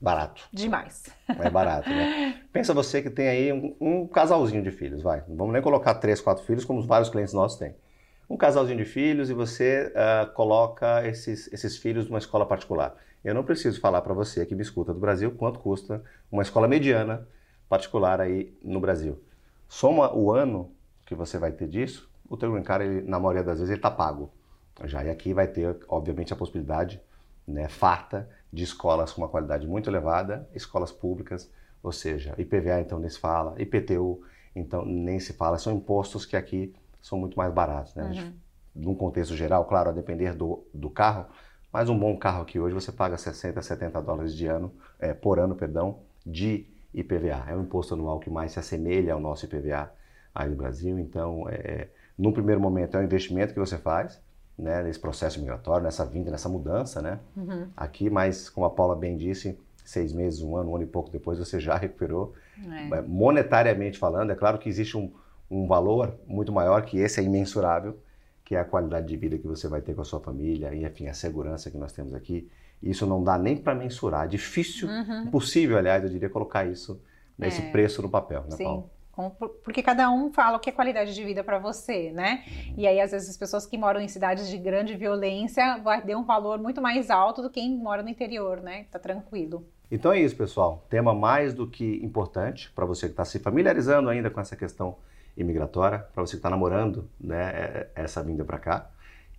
Barato, 0.00 0.46
demais. 0.52 1.06
é 1.26 1.50
barato, 1.50 1.88
né? 1.88 2.40
Pensa 2.52 2.72
você 2.72 3.02
que 3.02 3.10
tem 3.10 3.26
aí 3.26 3.52
um, 3.52 3.74
um 3.80 4.06
casalzinho 4.06 4.62
de 4.62 4.70
filhos, 4.70 5.02
vai. 5.02 5.24
Não 5.26 5.34
vamos 5.36 5.54
nem 5.54 5.62
colocar 5.62 5.94
três, 5.94 6.20
quatro 6.20 6.44
filhos, 6.44 6.64
como 6.64 6.82
vários 6.82 7.08
clientes 7.08 7.32
nossos 7.32 7.58
têm. 7.58 7.74
Um 8.28 8.36
casalzinho 8.36 8.78
de 8.78 8.84
filhos 8.84 9.30
e 9.30 9.34
você 9.34 9.92
ah, 9.94 10.30
coloca 10.34 11.06
esses, 11.06 11.52
esses 11.52 11.76
filhos 11.76 12.06
numa 12.06 12.18
escola 12.18 12.44
particular. 12.44 12.96
Eu 13.24 13.34
não 13.34 13.44
preciso 13.44 13.80
falar 13.80 14.02
para 14.02 14.14
você 14.14 14.44
que 14.44 14.54
me 14.54 14.62
escuta 14.62 14.92
do 14.92 15.00
Brasil 15.00 15.30
quanto 15.32 15.58
custa 15.60 16.02
uma 16.30 16.42
escola 16.42 16.66
mediana 16.66 17.26
particular 17.68 18.20
aí 18.20 18.56
no 18.62 18.80
Brasil. 18.80 19.22
Soma 19.68 20.14
o 20.14 20.32
ano 20.32 20.72
que 21.04 21.14
você 21.14 21.38
vai 21.38 21.52
ter 21.52 21.68
disso, 21.68 22.10
o 22.28 22.36
teu 22.36 22.52
green 22.52 22.62
card, 22.62 22.84
ele, 22.84 23.02
na 23.02 23.18
maioria 23.18 23.42
das 23.42 23.58
vezes, 23.58 23.70
ele 23.70 23.78
está 23.78 23.90
pago. 23.90 24.30
Já 24.84 25.04
e 25.04 25.10
aqui 25.10 25.32
vai 25.32 25.46
ter, 25.46 25.76
obviamente, 25.88 26.32
a 26.32 26.36
possibilidade 26.36 27.00
né, 27.46 27.68
farta 27.68 28.28
de 28.52 28.64
escolas 28.64 29.12
com 29.12 29.22
uma 29.22 29.28
qualidade 29.28 29.66
muito 29.66 29.88
elevada, 29.88 30.48
escolas 30.54 30.90
públicas, 30.90 31.50
ou 31.82 31.92
seja, 31.92 32.34
IPVA 32.36 32.80
então 32.80 32.98
nem 32.98 33.08
se 33.08 33.18
fala, 33.18 33.54
IPTU 33.60 34.22
então 34.54 34.84
nem 34.84 35.20
se 35.20 35.32
fala, 35.32 35.58
são 35.58 35.72
impostos 35.72 36.26
que 36.26 36.36
aqui 36.36 36.74
são 37.06 37.18
muito 37.18 37.36
mais 37.36 37.52
baratos. 37.52 37.94
Né? 37.94 38.02
A 38.04 38.12
gente- 38.12 38.36
Num 38.74 38.94
contexto 38.94 39.34
geral, 39.34 39.64
claro, 39.64 39.88
a 39.88 39.92
depender 39.92 40.34
do, 40.34 40.62
do 40.74 40.90
carro, 40.90 41.24
mas 41.72 41.88
um 41.88 41.98
bom 41.98 42.14
carro 42.18 42.42
aqui 42.42 42.58
hoje 42.60 42.74
você 42.74 42.92
paga 42.92 43.16
60, 43.16 43.62
70 43.62 44.02
dólares 44.02 44.34
de 44.34 44.46
ano, 44.46 44.70
é, 44.98 45.14
por 45.14 45.38
ano, 45.38 45.54
perdão, 45.54 46.00
de 46.26 46.66
IPVA. 46.92 47.44
É 47.48 47.56
o 47.56 47.62
imposto 47.62 47.94
anual 47.94 48.18
que 48.18 48.28
mais 48.28 48.52
se 48.52 48.58
assemelha 48.58 49.14
ao 49.14 49.20
nosso 49.20 49.46
IPVA 49.46 49.90
aí 50.34 50.50
no 50.50 50.56
Brasil. 50.56 50.98
Então, 50.98 51.46
é, 51.48 51.88
num 52.18 52.32
primeiro 52.32 52.60
momento, 52.60 52.96
é 52.96 53.00
um 53.00 53.04
investimento 53.04 53.54
que 53.54 53.58
você 53.60 53.78
faz 53.78 54.20
né, 54.58 54.82
nesse 54.82 54.98
processo 55.00 55.38
migratório, 55.40 55.84
nessa 55.84 56.04
vinda, 56.04 56.30
nessa 56.30 56.48
mudança, 56.48 57.00
né? 57.00 57.18
Uhum. 57.36 57.68
Aqui, 57.76 58.10
mas 58.10 58.50
como 58.50 58.66
a 58.66 58.70
Paula 58.70 58.94
bem 58.96 59.16
disse, 59.16 59.58
seis 59.84 60.12
meses, 60.12 60.42
um 60.42 60.54
ano, 60.56 60.70
um 60.72 60.74
ano 60.76 60.84
e 60.84 60.86
pouco 60.86 61.10
depois, 61.10 61.38
você 61.38 61.58
já 61.60 61.76
recuperou. 61.76 62.34
É. 62.70 62.88
É, 62.98 63.02
Monetariamente 63.02 63.98
falando, 63.98 64.32
é 64.32 64.34
claro 64.34 64.58
que 64.58 64.68
existe 64.68 64.96
um, 64.98 65.12
um 65.50 65.66
valor 65.66 66.18
muito 66.26 66.52
maior, 66.52 66.82
que 66.82 66.98
esse 66.98 67.20
é 67.20 67.22
imensurável, 67.22 67.98
que 68.44 68.54
é 68.54 68.60
a 68.60 68.64
qualidade 68.64 69.06
de 69.06 69.16
vida 69.16 69.36
que 69.38 69.46
você 69.46 69.66
vai 69.68 69.80
ter 69.80 69.94
com 69.94 70.02
a 70.02 70.04
sua 70.04 70.20
família 70.20 70.72
e, 70.74 70.84
enfim, 70.84 71.08
a 71.08 71.14
segurança 71.14 71.70
que 71.70 71.76
nós 71.76 71.92
temos 71.92 72.14
aqui. 72.14 72.48
Isso 72.82 73.06
não 73.06 73.22
dá 73.24 73.36
nem 73.38 73.56
para 73.56 73.74
mensurar. 73.74 74.24
É 74.24 74.28
difícil, 74.28 74.88
Uhum. 74.88 75.24
impossível, 75.24 75.76
aliás, 75.78 76.02
eu 76.04 76.10
diria, 76.10 76.28
colocar 76.28 76.64
isso, 76.64 77.00
nesse 77.38 77.62
É. 77.62 77.70
preço 77.70 78.02
no 78.02 78.08
papel, 78.08 78.42
né, 78.44 78.56
Sim. 78.56 78.64
Paulo? 78.64 78.90
Porque 79.64 79.82
cada 79.82 80.10
um 80.10 80.30
fala 80.30 80.58
o 80.58 80.60
que 80.60 80.68
é 80.68 80.72
qualidade 80.72 81.14
de 81.14 81.24
vida 81.24 81.42
para 81.42 81.58
você, 81.58 82.12
né? 82.12 82.44
E 82.76 82.86
aí, 82.86 83.00
às 83.00 83.12
vezes, 83.12 83.30
as 83.30 83.36
pessoas 83.38 83.64
que 83.64 83.78
moram 83.78 83.98
em 83.98 84.08
cidades 84.08 84.46
de 84.46 84.58
grande 84.58 84.94
violência 84.94 85.78
vai 85.78 86.02
ter 86.02 86.14
um 86.14 86.22
valor 86.22 86.58
muito 86.58 86.82
mais 86.82 87.08
alto 87.10 87.40
do 87.40 87.48
que 87.48 87.58
quem 87.60 87.74
mora 87.78 88.02
no 88.02 88.10
interior, 88.10 88.60
né? 88.60 88.84
Tá 88.90 88.98
tranquilo. 88.98 89.66
Então 89.90 90.12
é 90.12 90.20
isso, 90.20 90.36
pessoal. 90.36 90.84
Tema 90.90 91.14
mais 91.14 91.54
do 91.54 91.66
que 91.66 91.98
importante 92.04 92.70
para 92.74 92.84
você 92.84 93.06
que 93.06 93.12
está 93.14 93.24
se 93.24 93.38
familiarizando 93.38 94.10
ainda 94.10 94.28
com 94.28 94.38
essa 94.38 94.54
questão 94.54 94.96
imigratória, 95.36 95.98
para 96.14 96.24
você 96.24 96.32
que 96.32 96.38
está 96.38 96.50
namorando 96.50 97.08
né, 97.20 97.50
é- 97.54 97.90
essa 97.94 98.22
vinda 98.22 98.44
para 98.44 98.58
cá. 98.58 98.90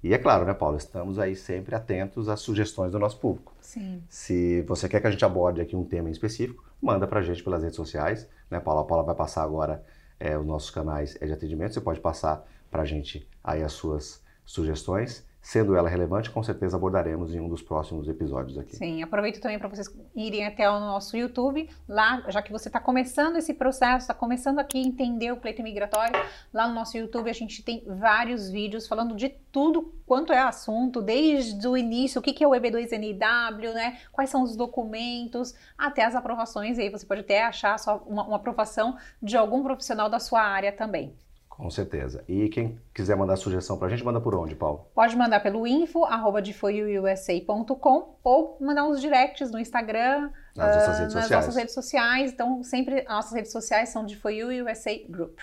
E 0.03 0.13
é 0.13 0.17
claro, 0.17 0.45
né, 0.45 0.53
Paulo, 0.53 0.77
estamos 0.77 1.17
aí 1.17 1.35
sempre 1.35 1.75
atentos 1.75 2.29
às 2.29 2.39
sugestões 2.39 2.91
do 2.91 2.99
nosso 2.99 3.19
público. 3.19 3.53
Sim. 3.59 4.03
Se 4.07 4.61
você 4.61 4.87
quer 4.87 5.01
que 5.01 5.07
a 5.07 5.11
gente 5.11 5.25
aborde 5.25 5.59
aqui 5.59 5.75
um 5.75 5.83
tema 5.83 6.07
em 6.07 6.11
específico, 6.11 6.63
manda 6.81 7.07
para 7.07 7.19
a 7.19 7.23
gente 7.23 7.43
pelas 7.43 7.63
redes 7.63 7.75
sociais. 7.75 8.29
Né, 8.49 8.59
Paula? 8.59 8.81
A 8.81 8.85
Paula 8.85 9.03
vai 9.03 9.15
passar 9.15 9.43
agora 9.43 9.83
é, 10.19 10.37
os 10.37 10.45
nossos 10.45 10.69
canais 10.69 11.17
de 11.19 11.31
atendimento. 11.31 11.73
Você 11.73 11.81
pode 11.81 11.99
passar 11.99 12.45
para 12.69 12.83
a 12.83 12.85
gente 12.85 13.27
aí 13.43 13.63
as 13.63 13.73
suas 13.73 14.23
sugestões. 14.45 15.25
Sendo 15.47 15.77
ela 15.77 15.87
relevante, 15.87 16.29
com 16.29 16.43
certeza 16.43 16.75
abordaremos 16.75 17.33
em 17.33 17.39
um 17.39 17.47
dos 17.47 17.61
próximos 17.61 18.09
episódios 18.09 18.57
aqui. 18.57 18.75
Sim, 18.75 19.01
aproveito 19.01 19.39
também 19.39 19.57
para 19.57 19.69
vocês 19.69 19.87
irem 20.13 20.45
até 20.45 20.69
o 20.69 20.77
nosso 20.77 21.15
YouTube, 21.15 21.69
lá, 21.87 22.21
já 22.27 22.41
que 22.41 22.51
você 22.51 22.67
está 22.67 22.81
começando 22.81 23.37
esse 23.37 23.53
processo, 23.53 23.99
está 23.99 24.13
começando 24.13 24.59
aqui 24.59 24.77
a 24.77 24.85
entender 24.85 25.31
o 25.31 25.37
pleito 25.37 25.63
migratório, 25.63 26.19
lá 26.53 26.67
no 26.67 26.73
nosso 26.73 26.97
YouTube 26.97 27.29
a 27.29 27.33
gente 27.33 27.63
tem 27.63 27.81
vários 27.87 28.49
vídeos 28.49 28.89
falando 28.89 29.15
de 29.15 29.29
tudo 29.49 29.93
quanto 30.05 30.33
é 30.33 30.39
assunto, 30.39 31.01
desde 31.01 31.65
o 31.65 31.77
início, 31.77 32.19
o 32.19 32.21
que 32.21 32.43
é 32.43 32.45
o 32.45 32.51
EB2NW, 32.51 33.73
né? 33.73 33.99
Quais 34.11 34.29
são 34.29 34.43
os 34.43 34.53
documentos, 34.53 35.55
até 35.77 36.03
as 36.03 36.13
aprovações, 36.13 36.77
e 36.77 36.81
aí 36.81 36.89
você 36.89 37.05
pode 37.05 37.21
até 37.21 37.45
achar 37.45 37.77
uma, 38.05 38.25
uma 38.27 38.35
aprovação 38.35 38.97
de 39.23 39.37
algum 39.37 39.63
profissional 39.63 40.09
da 40.09 40.19
sua 40.19 40.41
área 40.41 40.73
também. 40.73 41.15
Com 41.57 41.71
certeza. 41.71 42.23
E 42.27 42.49
quem 42.49 42.79
quiser 42.93 43.17
mandar 43.17 43.35
sugestão 43.35 43.77
para 43.79 43.87
a 43.87 43.89
gente, 43.89 44.05
manda 44.05 44.21
por 44.21 44.35
onde, 44.35 44.55
Paulo? 44.55 44.85
Pode 44.93 45.15
mandar 45.15 45.39
pelo 45.39 45.65
info, 45.65 46.05
arroba 46.05 46.39
defoiuusa.com 46.39 48.15
ou 48.23 48.57
mandar 48.61 48.87
uns 48.87 49.01
directs 49.01 49.49
no 49.49 49.59
Instagram, 49.59 50.29
Nas 50.55 50.75
nossas 50.75 50.95
ah, 50.95 50.99
redes 50.99 51.13
nas 51.15 51.23
sociais. 51.23 51.45
nossas 51.45 51.55
redes 51.55 51.73
sociais. 51.73 52.31
Então, 52.31 52.63
sempre 52.63 52.99
as 52.99 53.07
nossas 53.07 53.33
redes 53.33 53.51
sociais 53.51 53.89
são 53.89 54.05
de 54.05 54.15
For 54.15 54.31
You 54.31 54.65
USA 54.65 54.91
Group. 55.09 55.39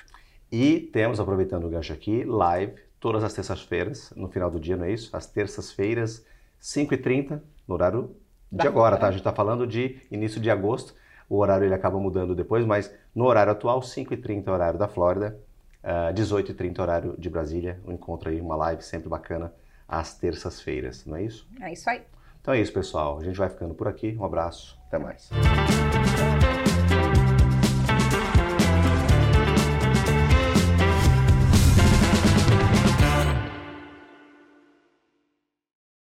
E 0.53 0.89
temos, 0.93 1.19
aproveitando 1.19 1.65
o 1.65 1.69
gancho 1.69 1.93
aqui, 1.93 2.25
live 2.25 2.75
todas 3.01 3.25
as 3.25 3.35
terças-feiras, 3.35 4.13
no 4.15 4.29
final 4.29 4.51
do 4.51 4.61
dia, 4.61 4.77
não 4.77 4.85
é 4.85 4.93
isso? 4.93 5.15
Às 5.17 5.27
terças-feiras, 5.27 6.25
5h30, 6.63 7.41
no 7.67 7.75
horário 7.75 8.17
de 8.51 8.67
agora, 8.67 8.97
tá? 8.97 9.09
A 9.09 9.11
gente 9.11 9.21
está 9.21 9.33
falando 9.33 9.67
de 9.67 9.99
início 10.11 10.41
de 10.41 10.49
agosto. 10.49 10.95
O 11.29 11.39
horário 11.39 11.67
ele 11.67 11.75
acaba 11.75 11.99
mudando 11.99 12.35
depois, 12.35 12.65
mas 12.65 12.95
no 13.15 13.25
horário 13.25 13.51
atual, 13.51 13.81
5h30 13.81 14.49
horário 14.49 14.79
da 14.79 14.87
Flórida, 14.87 15.39
uh, 15.85 16.09
ah, 16.09 16.13
18h30 16.13 16.79
horário 16.81 17.15
de 17.19 17.31
Brasília. 17.31 17.81
Um 17.87 17.93
encontro 17.93 18.31
aí, 18.31 18.41
uma 18.41 18.57
live 18.57 18.83
sempre 18.83 19.09
bacana 19.09 19.53
às 19.87 20.15
terças-feiras, 20.17 21.05
não 21.05 21.17
é 21.17 21.23
isso? 21.23 21.47
É 21.61 21.73
isso 21.73 21.89
aí. 21.89 22.03
Então 22.41 22.53
é 22.53 22.61
isso, 22.61 22.73
pessoal. 22.73 23.19
A 23.19 23.25
gente 23.25 23.39
vai 23.39 23.49
ficando 23.49 23.75
por 23.75 23.89
aqui. 23.89 24.17
Um 24.19 24.25
abraço. 24.25 24.79
Até 24.87 24.99
mais. 24.99 25.31